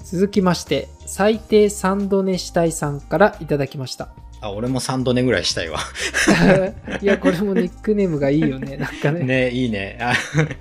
[0.04, 4.08] 続きまして、最低3度寝したいさんからいただきました。
[4.42, 5.78] あ、俺も3度寝ぐらいしたいわ。
[7.00, 8.76] いや、これもニックネームがいいよね。
[8.76, 9.24] なんかね。
[9.24, 9.98] ねいいね。
[10.00, 10.14] あ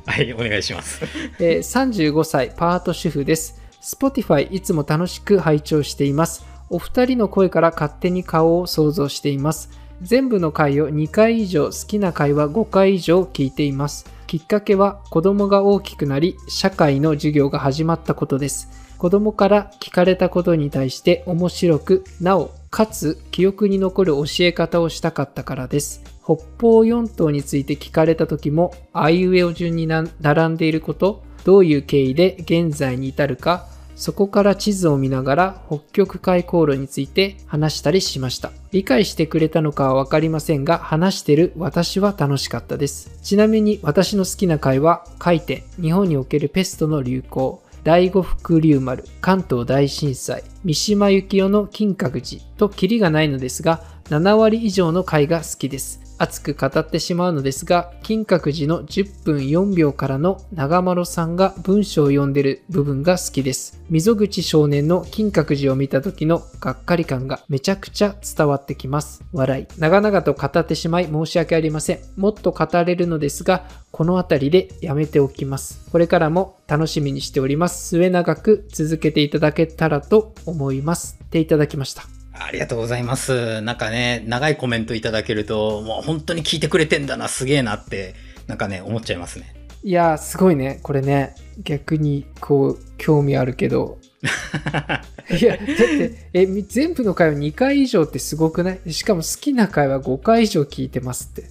[0.06, 1.02] はい、お願いします。
[1.40, 3.60] えー35歳パート主婦です。
[3.82, 6.46] Spotify いつも楽しく拝聴しています。
[6.70, 9.72] お二人の声から勝手に顔を想像しています。
[10.04, 14.06] 全部の回を2回以上、好きな回は5回以上聞いています。
[14.32, 18.70] きっかけは子供が大きくなり、社会の授業が始まったことです。
[18.98, 26.02] 子供から聞かれたことに対して面白く、なお、かつ記憶に残る教え方をしたかったからです。
[26.24, 30.08] 北方四島について聞かれた時も、あいうえお順に並
[30.48, 33.68] んでいること、どういう経緯で現在に至るか、
[34.02, 38.52] そこから地図を見ながら北極海航路について話したりしました。
[38.72, 43.12] 理解してくれたのかはわかりませんが、話してる私は楽しかったです。
[43.22, 56.01] ちなみに私の好きな回は、回転、日本におけるペストの流行、第五福竜丸、関東大震災、三島由紀夫の金閣寺とキリがないのですが、7割以上の回が好きです。
[56.22, 63.82] 熱く語ってしまうのですが、金閣寺の10分4秒からの長丸さんが文章を読んでる部分が好きです。
[63.90, 69.24] 溝口少年の金閣寺を見た時のがっかり感がめちゃくちゃ伝わってきます。
[69.34, 69.68] 笑い。
[69.80, 72.00] 長々と語ってしまい申し訳ありません。
[72.18, 75.90] もっと語れるのですが、この辺りでやめておきます。
[75.92, 77.90] これからも楽しみにしております。
[77.90, 81.18] 末永く続けていただけたらと思います。
[81.24, 82.21] っていただきました。
[82.34, 83.62] ありがとうございます。
[83.62, 88.16] なんかね、長いコメントいただけると、もう本当に聞いてくれてんだな、すげえなって、
[88.48, 89.54] なんかね、思っちゃいますね。
[89.84, 90.80] いやー、すごいね。
[90.84, 93.98] これね、逆にこう、興味あるけど。
[95.32, 98.94] いや、だって、え、み全部の回を2回以上ってすごくない？
[98.94, 101.44] しかも好きな回は5回以上聞いてますって。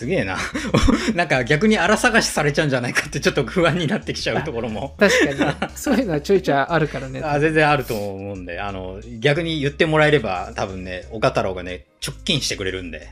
[0.00, 0.38] すげえな。
[1.14, 4.94] なんか逆に荒探しされちゃうんじゃないかってちょっと不安になってきちゃうところも。
[4.98, 7.20] 確かにね、そういうのはちょいちょいあるからね。
[7.22, 13.10] あ全然あると思うんで、あの、逆に言ってもらえれば多分ね、岡太郎がね、直近してくれるんで。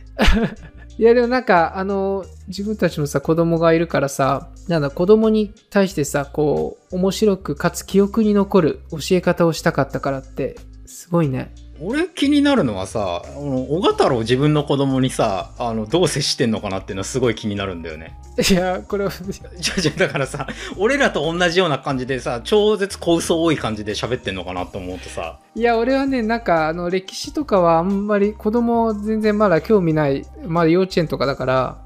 [0.96, 11.52] いや、でもなんか、あの、自分たちもさ、子供がいるからさ、なんだ、子供に対してさ、こう、面白くかつ記憶に残る教え方をしたかったからって、すごいね。
[11.80, 18.16] 俺気になるのはさ、あの小太郎自分の子供にさ、あの、どう接してんのかなっていうのはすごい気になるんだよね。
[18.50, 19.10] いや、これは、
[19.58, 31.78] じゃじゃだからさ、俺らと同じような感じでさ、超絶小嘘多い感じで喋ってんのかなと思うとさ、いや、俺はね、なんか、あの、歴史とかはあんまり、子供全然まだ興味ない、まだ幼稚園とかだから、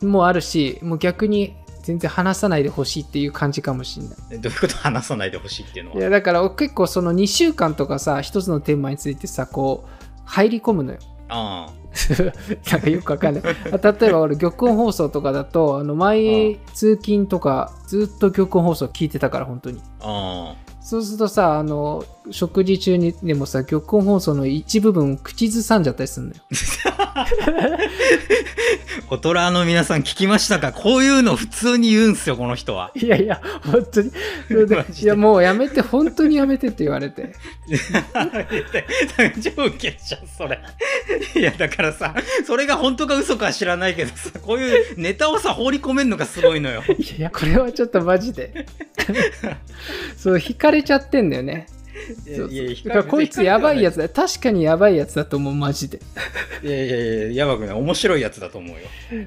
[0.00, 0.08] うん。
[0.08, 4.16] もうあるし、もう逆に全然話さないでほしいっていう感じかもしれない。
[4.30, 5.98] えどういうこと話さないでほしいっていうのは？
[5.98, 9.88] いや、だから結構その2週間とかさ、一つのテーマについてさ、こう、
[10.24, 10.98] 入り込むのよ。
[11.28, 11.70] あ
[12.70, 13.42] なんかよくわかんない。
[13.72, 19.80] あ例えば俺、玉音放送とかだと、あの、毎通勤とか、ずっと玉音放送聞いてたから、本当に。
[20.00, 26.40] あ、あそうするとさ、あの、食事中にでもさ、玉音放送の一部分口ずさんじゃったりするのよ。
[29.10, 30.72] 大人の皆さん聞きましたか？
[30.72, 32.92] こういうの普通に言うんすよ、この人は。
[32.94, 34.10] いやいや、本当に。
[35.02, 37.34] いや、もうやめて、本当にやめてって言われて。
[39.42, 40.58] 超ウケちゃう、それ。
[41.34, 42.14] いや、だからさ、
[42.46, 46.82] それが本当か嘘かは知らないけどさ、こういうネタをさ、放り込めんのがすごいのよ。
[46.98, 48.66] いやいや、これはちょっとマジで。
[50.16, 51.66] そう、惹かれちゃってんだよね。
[53.08, 53.94] こいつやばいやつ。
[53.94, 54.08] つだ。
[54.08, 56.00] 確かにやばいやつだと思う、マジで。
[56.62, 57.74] いやいやいや、やばくない。
[57.74, 58.76] 面白いやつだと思うよ。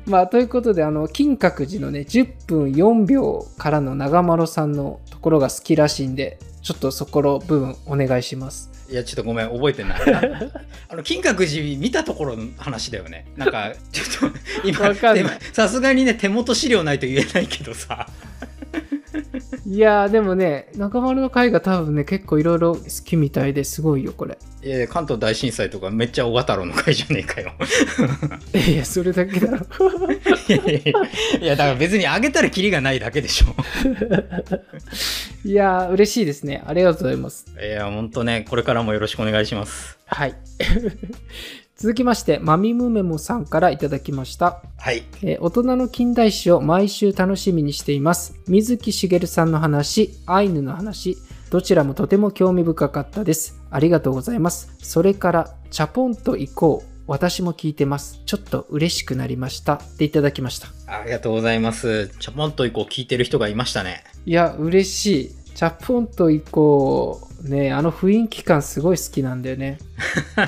[0.05, 8.71] まあ、ということで、あの、金閣寺のね、10分4秒からの長丸さんのところが好きらしいんで、ちょっとそこの部分お願いします。
[8.89, 10.01] いや、ちょっとごめん、覚えてない。
[10.89, 13.25] あの、金閣寺見たところの話だよね。
[13.35, 14.93] なんか、ちょっと、今
[15.53, 18.07] さすがにね、手元資料ないと言えないけどさ。
[19.65, 24.37] いやー、でもね、中丸の回が多分ね、結構いろいろ好きみたいですごいよ、これ。
[24.63, 27.53] いや関東大震災とかめっちゃ小太郎の回じゃねえかよ。
[28.67, 29.57] いや、それだけだろ。
[31.39, 33.55] いやだから別にあげたらキリがないだけでしょ。
[35.47, 36.63] いやー、嬉しいですね。
[36.65, 37.45] ありがとうございます。
[37.61, 39.97] いや、ほんとね、これからもよろしくお願いします。
[40.07, 40.35] はい。
[41.77, 44.61] 続きまして、マミムメモさんからいただきました。
[44.77, 45.03] はい。
[45.21, 48.33] えー大人の近代史を毎週楽しみにしています。
[48.47, 51.17] 水木しげるさんの話、アイヌの話、
[51.51, 53.59] どちらもとても興味深かったです。
[53.71, 54.73] ありがとうございます。
[54.79, 56.95] それから、チャポンと行こう。
[57.07, 58.21] 私も聞いてます。
[58.25, 59.73] ちょっと嬉しくなりました。
[59.73, 60.69] っていただきました。
[60.87, 62.07] ありがとうございます。
[62.19, 64.03] ちょぽんと以降聞いてる人がいましたね。
[64.25, 65.44] いや、嬉しい。
[65.55, 67.25] チャポンと行こう。
[67.45, 69.77] ね、あの雰囲気感すごい好きなんだよね。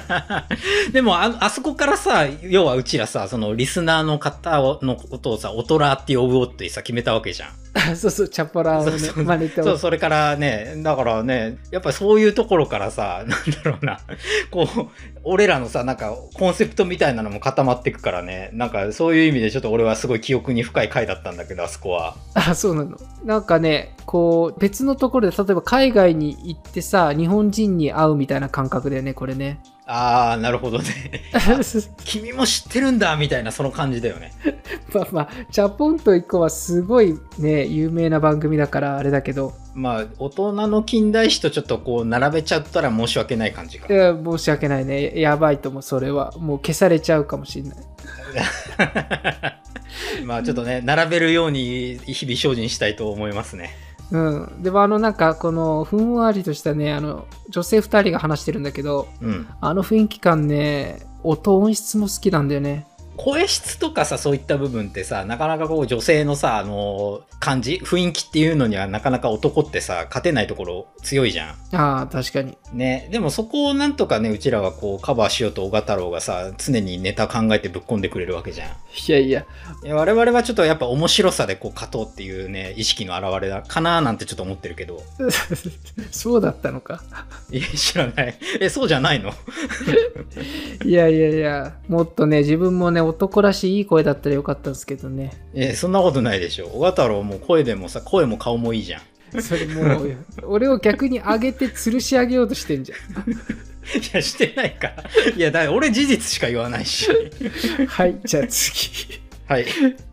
[0.92, 7.50] でもあ、あそこからさ、要はうちらさ、そのリスナーの方のことをさ、大人って呼ぶってさ、決めたわけじゃん。
[7.78, 14.00] あ そうそう、チャポラをね真似てそう、それからね、だからね、やっぱりそういうところからさ、 なんだろうな、
[14.50, 14.68] こう、
[15.24, 22.16] 俺らのさ、なんかコンセプトみたいなのも固まっていくからね、なんかそういう意味でちょっと俺はすごい記憶に深い回だったんだけど、あそこは。
[22.34, 22.98] あ、そうなの。
[23.24, 29.60] なんかね、こう、別のところで、例えば海外に行ってさ、日本人に会うみたいな感覚だよね、これね。
[29.90, 30.86] あー、なるほどね。
[32.04, 34.34] 君も知ってるんだ、みたいなその感じだよね。
[34.94, 43.96] まあまあ、チャポンと一個はすごいね、有名な番組だからあれだけど、まあ、大人の近代史とちょっとこう、並べちゃったら申し訳ない感じかい。
[43.96, 45.18] や申し訳ないね。
[45.18, 46.34] やばいと思う、それは。
[46.38, 47.78] もう消されちゃうかもしれない。
[50.26, 53.87] まあ、ちょっとね、並べるように日々精進したいと思いますね。
[54.12, 54.64] うん。
[54.64, 59.48] でもあのなんか、このふんわりとしたね、あの、女性二人が話してるんだけど、うん。
[59.60, 62.88] あの雰囲気感ね、音音質も好きなんだよね。
[63.18, 71.76] 声質とかさ、そういった部分ってさ、なかなかこう女性のさ、あの感じ、雰囲気っていうのにはなかなか男ってさ、勝てないところ強いじゃん。
[71.76, 72.58] ああ、確かに。
[72.74, 73.10] ね。
[73.12, 78.70] でもそこをなんとかね、うちらはこうカバーしようと小太郎がさ、常にネタ考えてぶっ込んでくれるわけじゃん。
[78.70, 78.74] い
[79.12, 79.46] やいや、
[79.84, 85.02] いや我々はちょっとやっぱ面白さでこう勝とうっていうね、意識の表れだかななんてちょっと思ってるけど。
[86.12, 87.02] そうだったのか。
[87.52, 88.38] いや、知らない。
[88.60, 89.32] え、そうじゃないの？
[90.86, 95.32] いやいやいや、もっとね、自分もね、男らしいいい声だったらよかったんですけどね。
[95.54, 96.68] え、そんなことないでしょ。
[96.68, 99.42] 小太郎も声でもさ、声も顔もいいじゃん。
[99.42, 102.96] それもう、俺を逆に上げて吊るし上げようとしてんじ い
[104.14, 105.04] や、してないから。
[105.36, 107.10] いや、だ俺事実しか言わないし。
[107.10, 107.86] ゃん。
[107.88, 109.22] はい、じゃあ次。
[109.48, 109.66] はい。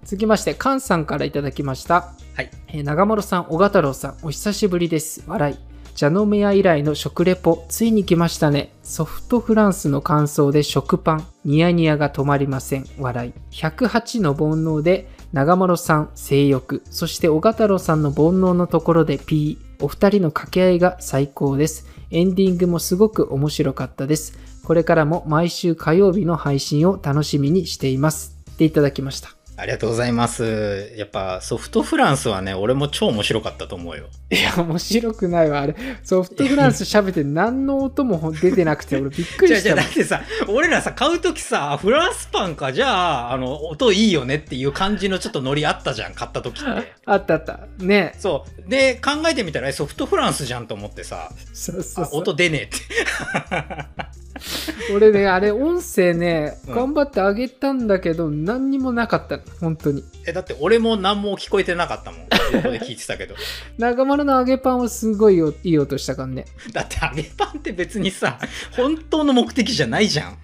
[0.05, 2.13] 続きまして、カンさんからいただきました。
[2.35, 2.51] はい。
[2.69, 5.23] えー長丸さん、小太郎さん、お久しぶりです。
[5.27, 5.74] 笑い。
[5.95, 8.73] ジャノメア以来の食レポ、ついに来ましたね。
[8.83, 12.87] ソフトフランスの感想で食パン、ニヤニヤが止まりません。
[12.99, 13.33] 笑い。
[13.53, 16.83] 108の煩悩で、長丸さん、性欲。
[16.91, 19.59] そして小太郎さんの煩悩のところで P。
[19.81, 21.87] お二人の掛け合いが最高です。
[22.11, 24.37] エンディングもすごく面白かったです。
[24.65, 28.37] これからも毎週火曜日の配信を楽しみにしています。
[28.51, 29.31] っていただきました。
[29.57, 30.93] ありがとうございます。
[30.97, 34.07] やっぱソフトフランスはね、俺も超面白かったと思うよ。
[34.31, 35.61] いや、面白くないわ。
[35.61, 39.77] あれ、ソフトフランス喋って何の音も 出てなくて、俺びっくりした。
[39.77, 46.93] だってさ、俺らさ、買うときさ、フランスパンか、じゃあ、あの、音いいよねっていう感じのちょっとノリあったじゃん、買ったときって。
[47.07, 47.61] あったあった。
[47.79, 48.69] ねそう。
[48.69, 52.05] で、考えてみたら、えソフトフランスじゃんと思ってさ、そうそうそう。
[52.07, 54.24] あ音出ねえって。
[54.95, 59.43] 俺ね、あれ、音声ね、うん頑張ってあげたんだけど、何にもなかったの。
[59.61, 60.05] 本当に。
[60.27, 62.21] え、だって俺も何も聞こえてなかったもん。
[62.53, 63.35] 横で聞いてたけど。
[63.79, 66.45] 長丸の揚げパンはすごいよいい音したからね。
[66.73, 68.39] だって揚げパンって別にさ、
[68.73, 70.39] 本当の目的じゃないじゃん。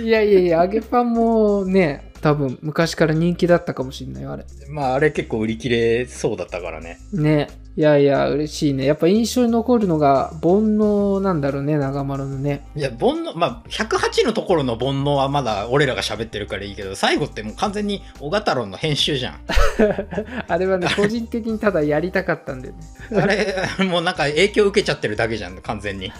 [0.00, 4.44] いやいやいや、揚げパンもね、多分昔から人気だったかもしんないよ、あれ。
[4.68, 6.98] まあ、あれ結構売り切れそうだったからね。
[7.12, 8.86] ねいやいや、嬉しいね。
[8.86, 12.64] やっぱ印象に残るのが、煩悩なんだろうね、長丸のね。
[12.74, 19.40] いや、煩悩、まあ、108のところの煩悩はまだ俺らが喋ってるからいいけど、最後ってもう完全に小太郎の編集じゃん。
[20.48, 22.80] あれはね、個人的にただやりたかったんだよね。
[23.22, 26.06] あれ、もうなんか影響受けちゃってるだけじゃん、完全に。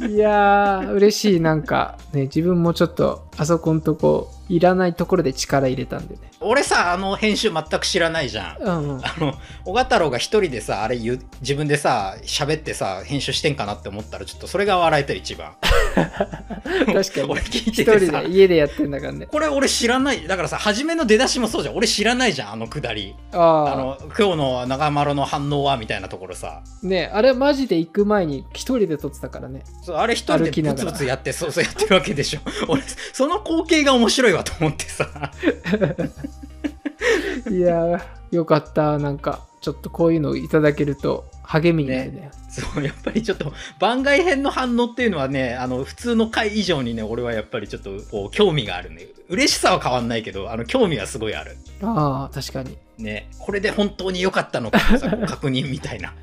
[0.00, 1.40] いやー、嬉しい。
[1.40, 6.20] なんか、ね、自分もちょっと、あそこんとこ、いらないところで力入れたんでね。
[6.40, 8.62] 俺さ、あの編集全く知らないじゃん。
[8.62, 9.00] うんうん。
[9.02, 15.52] あの、小太郎が一人でさ、あれ言う、自分でさ、喋ってさ、編集してんかなって思ったら、ちょっとそれが笑えてる一番。
[15.94, 16.20] 確か
[16.92, 17.40] に俺。
[17.40, 19.24] 聞い一ててで、家でやってんだからね。
[19.24, 20.26] これ俺知らない。
[20.26, 21.76] だからさ、初めの出だしもそうじゃん。
[21.76, 23.14] 俺知らないじゃん、あのくだり。
[23.32, 26.62] ああの、今日の長丸の反応は、みたいなところさ。
[26.62, 26.86] あ。
[26.86, 29.62] ね、あれマジで行く前に一人で撮ってたからね。
[29.82, 32.40] そうあれ一人でブツブツやって、そうそうやってるわけでしょ。
[32.68, 35.08] 俺、その光景が面白いわと思ってさ。
[37.50, 38.98] いやー、よかった。
[38.98, 42.30] なんか、ちょっとこういうのをいただけると励みになるね。
[42.48, 49.06] そう、やっぱりちょっと番外編の反応っていうのはね、あの、普通の回以上にね、俺はやっぱりちょっと、こう、興味があるね。
[49.28, 51.56] 嬉しさは変わんないけど、あの、興味はすごいある。
[51.82, 52.76] ああ、確かに。
[52.98, 53.28] ね。
[53.38, 54.80] これで本当に良かったのか
[55.26, 56.14] 確認みたいな。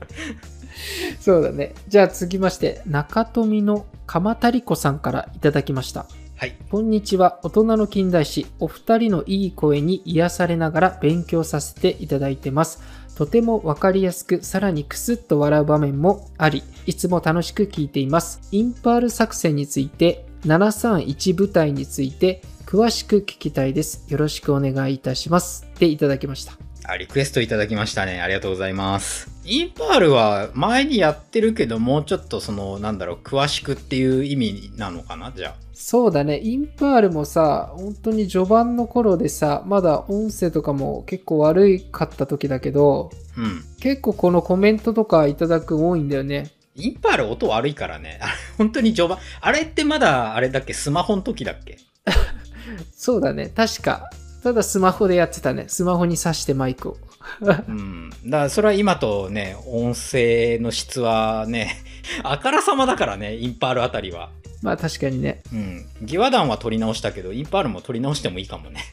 [1.19, 1.73] そうだね。
[1.87, 6.05] じゃあ続きまして、中富の鎌足り子さんからいただきました。
[6.39, 6.55] はい。
[6.69, 7.39] こんにちは。
[7.41, 8.45] 大人の近代史。
[8.59, 12.79] お二人のいい声に癒されながら勉強させていただいてます。
[13.15, 18.39] とてもわかりやすく、さらにクスッと笑う場面もあり、いつも楽しく聞いています。
[18.51, 24.05] インパール作戦について、731部隊について、詳しく聞きたいです。
[24.07, 25.65] よろしくお願いいたします。
[25.67, 26.66] っていただきました。
[26.89, 28.21] あ、リクエストいただきましたね。
[28.21, 29.29] ありがとうございます。
[29.43, 35.33] インパールは前にやってるけど、もうちょっとその、なんだろう、詳しくっていう意味なのかな？
[35.35, 35.55] じゃあ。
[35.73, 36.39] そうだね。
[36.41, 43.63] インパールもさ、本当に序盤の頃でさ、まだ音声とかも結構悪いかった時だけど、うん。
[43.79, 46.51] 結構このコメントとかいただく多いんだよね。
[46.75, 48.19] インパール音悪いからね。
[48.21, 49.19] あれ、本当に序盤。
[49.41, 50.73] あれってまだ、あれだっけ？
[50.73, 51.77] スマホの時だっけ？
[52.95, 53.51] そうだね。
[53.55, 54.09] 確か。
[54.47, 55.65] ただスマホでやってたね。
[55.67, 56.97] スマホに挿してマイクを。
[57.67, 58.09] うん。
[58.25, 61.83] だからそれは今とね、音声の質はね、
[62.23, 64.29] あからさまだからね、インパールあたりは。
[64.61, 65.43] まあ確かにね。
[65.51, 65.85] うん。
[66.01, 68.85] ギワダンは撮り直したけど、インパールも撮り直してもいいかもね。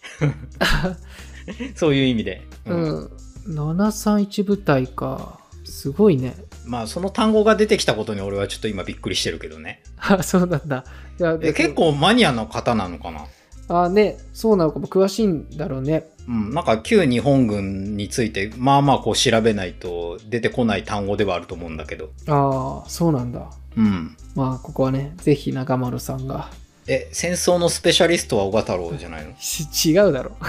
[1.76, 2.42] そういう意味で。
[2.66, 3.10] うん。
[3.46, 5.38] 731部隊か。
[5.64, 6.34] すごいね。
[6.66, 9.84] まあ、その単語が出てきたことに俺はちょっと今びっくりしてるけどね。
[9.98, 10.84] あ、そうなんだ。
[11.20, 11.74] いやえ結。
[11.74, 13.26] 構マニアの方なのかな？
[13.68, 14.18] あ、ね。
[14.32, 14.86] そうなのかも。
[14.86, 16.06] 詳しいんだろうね。
[16.26, 22.10] うん、なんか旧日本軍について、まあまあこう調べないと出てこない単語ではあると思うんだけど。
[22.28, 23.50] ああ、そうなんだ。
[23.76, 24.16] うん。
[24.34, 26.50] まあ、ここはね、ぜひ中丸さんが。
[26.86, 29.32] え、戦争のスペシャリストは小太郎じゃないの？
[29.40, 30.32] し違うだろ。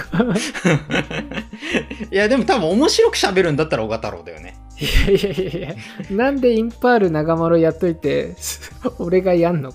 [2.10, 4.56] いや、でも多分面白く喋るんだったら小太郎だよね。
[4.78, 5.74] いやいやいやいや。
[6.10, 8.34] なんでインパール中丸やっといて、
[8.98, 9.72] 俺がやんの？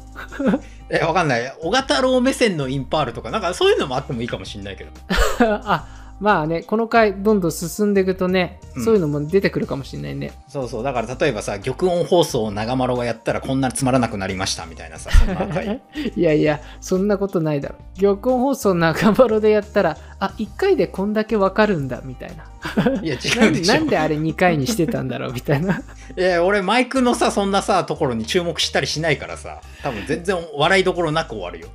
[0.89, 1.55] え、わかんない。
[1.61, 4.91] 小太郎目線のインパールとか、なんかそういうのもあってもいいかもしんないけど。
[5.39, 5.87] あ、
[6.21, 10.31] まあね、この回どんどん進んでいくとね、うんそういうのも出てくるかもしれないね。
[10.47, 10.83] そうそう。
[10.83, 15.81] だから例えばさ、玉音放送を長丸がやったらこんなつまらなくなりましたみたいなさ、そんな回。
[16.15, 17.75] いやいや、そんなことないだろ。
[17.99, 23.01] 玉音放送長丸でやったら、あ、1回でこんだけわかるんだ、みたいな。
[23.01, 23.73] いや、な違うでしょ。
[23.75, 25.81] なんであれ2回にしてたんだろう、みたいな。
[26.15, 31.67] いや、俺マイクのさ、そんなさ、ところに注目したりしないからさ、多分全然笑いどころなく終わるよ。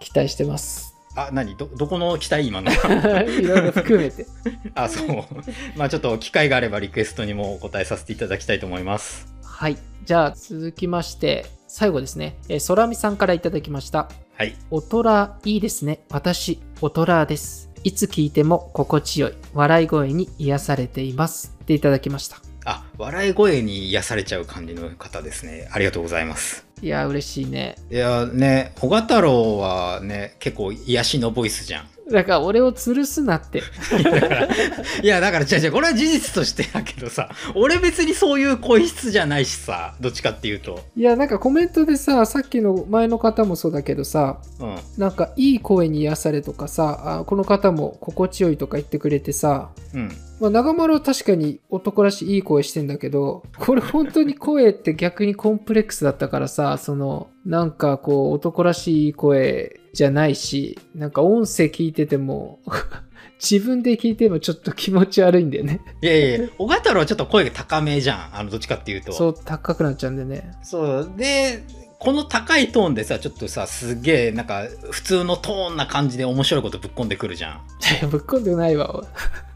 [0.00, 0.91] 期待してます。
[1.14, 1.56] あ、何？
[1.56, 2.70] ど、どこの期待今の？
[2.72, 4.26] いろいろ含めて。
[4.74, 5.24] あ、そう。
[5.76, 9.26] まあちょっと機会があればリクエストにもお答えさせていただきたいと思います。
[9.42, 9.76] はい。
[10.04, 12.36] じゃあ続きまして、最後ですね。
[12.48, 14.08] えー、ソラミさんからいただきました。
[14.36, 14.56] はい。
[14.70, 16.00] オトラいいですね。
[16.10, 17.70] 私、オトラです。
[17.84, 19.34] いつ聞いても心地よい。
[19.52, 21.56] 笑い声に癒されています。
[21.62, 22.38] っていただきました。
[22.64, 25.68] あ、笑い声に癒されちゃう感じの方ですね。
[25.72, 26.71] ありがとうございます。
[26.82, 27.76] いや、嬉しいね。
[27.92, 31.86] いやね、小太郎はね、結構癒しのボイスじゃん。
[32.10, 33.62] だから俺を吊るすなって。
[35.02, 40.80] いや、だから、違う違う、これは事実としてだけどさ、俺別にそういう声質じゃないしさ、どっちかっていうと。
[40.96, 44.76] いや、なんかコメントでさ、さっきの前の方もそうだけどさ、うん。
[44.98, 50.10] なんかいい声に癒されとかさ、あこの方も心地よいとか言ってくれてさ、うん。
[50.40, 62.60] まあ、長丸は確かに男らしいいい声してんだけど、これ本当に声って逆にコンプレックスだったからさ、その、なんかこう男らしい声じゃないし、なんか音声聞いてても、
[63.42, 65.80] 自分で聞いてもちょっと気持ち悪いんだよね。
[66.00, 68.36] いやいや小太郎はちょっと声が高めじゃん。
[68.36, 69.12] あの、どっちかっていうと。
[69.12, 70.52] そう高くなっちゃうんでね。
[70.62, 71.12] そう。
[71.16, 71.64] で、
[71.98, 77.52] この高いトーンでさ、ちょっとさ、すげえ、なんか、普通のトーンな感じで面白いことぶっ込んでくるじゃん。
[77.54, 77.58] い
[78.02, 79.04] や、ぶっこんでないわ。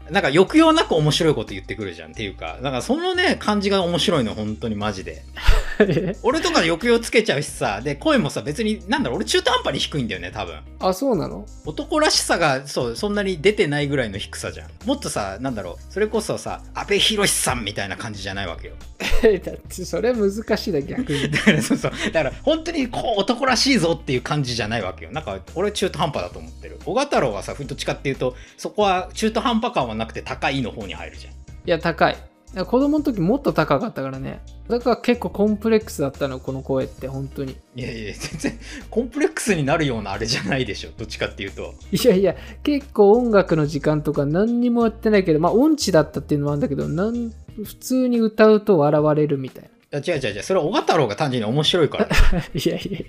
[0.09, 5.23] なんか抑揚なく面白いこと言ってくるじゃんっていうか、なんかそのね、感じが面白いの、本当にマジで。
[6.23, 10.59] 俺とか抑揚つけちゃうしさ、で、声もさ、別に、なんだろう、俺中途半端に低いんだよね、多分。
[10.79, 11.45] あ、そうなの？
[11.65, 14.69] 男らしさが、そう、そんなに出てないぐらいの低さじゃん。
[14.85, 18.73] もっとさ、なんだろう、それこそさ、安倍博さんみたいな感じじゃないわけよ。
[19.43, 21.29] だってそれ難しいだ逆に。
[21.31, 21.91] だからそうそう。
[22.11, 25.11] だから、本当にこう、男らしいぞっていう感じじゃないわけよ。
[25.11, 26.79] なんか、俺中途半端だと思ってる。
[26.85, 31.33] 小賀太郎はさ、どっちかっていうと、そこは中途半端感はなくて高いの方に入るじゃん。
[31.33, 32.15] いや、高い。
[32.65, 34.41] 子供の時もっと高かったからね。
[34.67, 37.55] だから結構コンプレックスだったの、この声って、本当に。
[37.75, 40.89] いやいや、全然、コンプレックスになるようなあれじゃないでしょ。
[40.97, 41.73] どっちかっていうと。
[41.91, 47.31] いやいや、結構音楽の時間とか何にもやってないけど、まあ音痴だったっていうのもあるんだけど、なん
[47.63, 49.69] 普通に歌うと笑われるみたいな。
[49.93, 50.43] いや違う違う違う。
[50.43, 52.07] それは小賀太郎が単純に面白いから。
[52.53, 53.05] いやいやい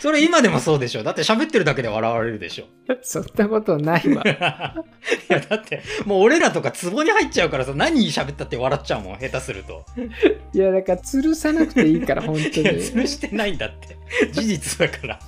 [0.00, 1.04] それ今でもそうでしょ。
[1.04, 2.64] だって喋ってるだけで笑われるでしょ。
[2.90, 4.24] や、そんなことないわ。
[4.26, 9.84] いや、だって、もう俺らとかツボに入っちゃうからさ、何喋ったって笑っちゃうもん、下手すると。
[10.52, 12.46] いや、だから吊るさなくていいから、本当に。
[12.82, 13.96] 潰してないんだって。
[14.32, 15.20] 事実だから。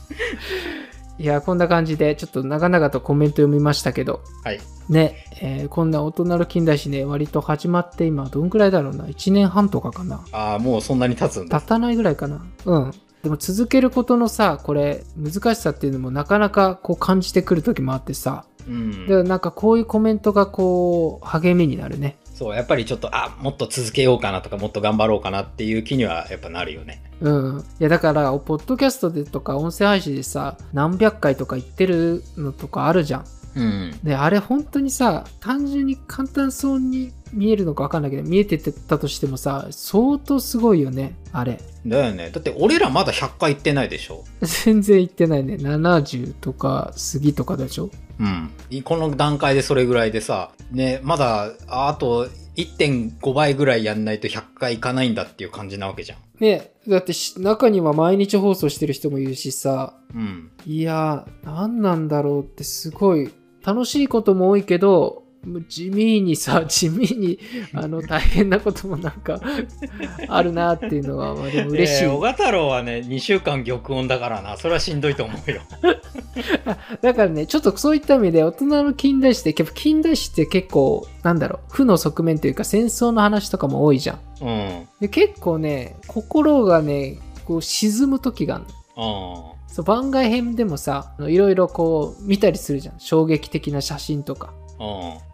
[1.19, 4.61] いや、こんな感じで、ちょっと長々とコメント読みましたけど、はい。
[4.89, 10.25] ね、えーこんな大人の近代史ね、割と始まって今、どんくらいだろうな、1年半とかかな。
[10.33, 11.61] ああ、もうそんなに経つんだ。
[11.61, 12.45] 経たないぐらいかな。
[12.65, 12.91] うん。
[13.23, 19.13] でも続けることのさ、これ、難しさっていうのもなかなかこう感じてくる時もあってさ、うんだか。
[19.15, 22.17] らなんかこういうコメントがこう、励みになるね。
[22.43, 27.01] そう、やっぱりちょっと、あ、もっと続けようかなとか、もっと頑張ろうかなっていう気にはやっぱなるよね。
[27.21, 27.61] うん。
[27.61, 33.25] いや、だから、ポッドキャストでとか音声配信でさ、何百回とか言ってるのとかあるじゃん。
[33.55, 34.01] うん。
[34.03, 41.61] で、あれ本当にさ、単純に簡単そうに見えるのかわかんないけど、見えてたとしてもさ、相当すごいよね、あれ。
[41.87, 42.31] だよね。
[42.31, 44.25] だって俺らまだ100回行ってないでしょ。
[44.41, 45.55] 全然いってないね。
[45.55, 48.83] 70とか過ぎとかでしょうん。
[48.83, 56.19] この段階でそれぐらいでさ、ね、まだ、ああと1.5倍ぐらいやんないと100回いかないんだっていう感じなわけじゃん。
[56.41, 60.51] ねだってし中には毎日放送してる人もいるしさ、うん。
[60.67, 63.33] いやー、何なんだろうってすごい、
[63.65, 65.22] 楽しいことも多いけど、
[65.69, 67.39] 地味にさ、 地味に、
[67.75, 69.41] あの、大変なこともなんか、
[70.29, 72.05] あるなっていうのは、まあでも嬉しい。
[72.05, 74.57] えー小賀太郎はね、2週間玉音だからな。
[74.57, 75.63] それはしんどいと思うよ。
[77.03, 84.19] だからね、ちょっとそういった意味で、大人の近代史って、結構近代史って結構、なんだろう、負の側面というか戦争の話とかも多いじゃん。
[84.41, 84.89] うん。
[85.01, 88.65] で結構ね、心がね、こう沈む時がある
[88.97, 89.49] の。
[89.49, 93.01] あそう番外編でもさ、いろいろこう見たりするじゃん。
[93.01, 94.53] 衝撃的な写真とか。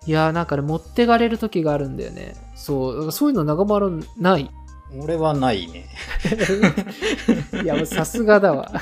[0.07, 2.35] いやーなんかね、持ってかれる時があるんだよね。
[2.55, 4.51] そう、そういうの長丸ない？
[4.99, 5.87] 俺はないね。
[7.63, 8.73] いや、もうさすがだわ。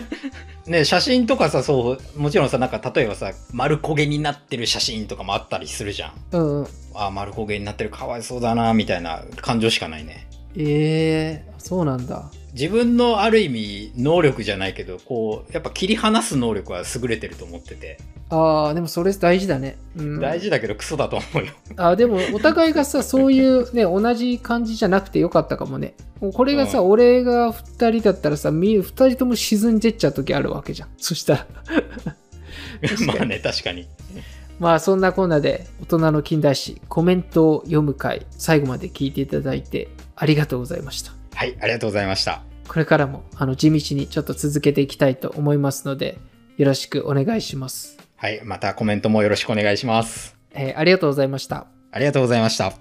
[0.66, 6.12] ね写真とかさ、そう、もちろんさ、なんか例えばさ、丸焦げになってる写真とかもあったりするじゃん。
[6.32, 6.66] うんうん。
[6.94, 10.26] ああ、丸焦げになってる、かわいそうだな、みたいな感情しかないね。
[10.56, 12.30] えー、そうなんだ。
[12.52, 17.98] 自分のある意味、能力じゃないけど、こう、やっぱ切り離す能力は優れてると思ってて。
[18.34, 19.76] あー、でもそれ大事だね。
[19.94, 21.52] うん、大事だけどクソだと思うよ。
[21.76, 31.46] あでもお互いがさ そういうね同じ感じじゃなくてよかったかもねこれがさ、う俺が2人だったらさみ2人とも沈んでっちゃう時あるわけじゃんそしたら
[33.06, 33.86] まあね、確かに。
[34.58, 42.44] まあそんなこんなで大人の近代史コメントを読む回最後まで聞いていただいてありがとうございましたはい、ありがとうございました。
[42.68, 46.18] これからもあの地道にちょっと続けていきたいと思いますので
[46.56, 50.36] よろしくお願いします、はい、またコメントもよろしくお願いします。
[50.54, 52.72] えーありがとうございましたありがとうございました。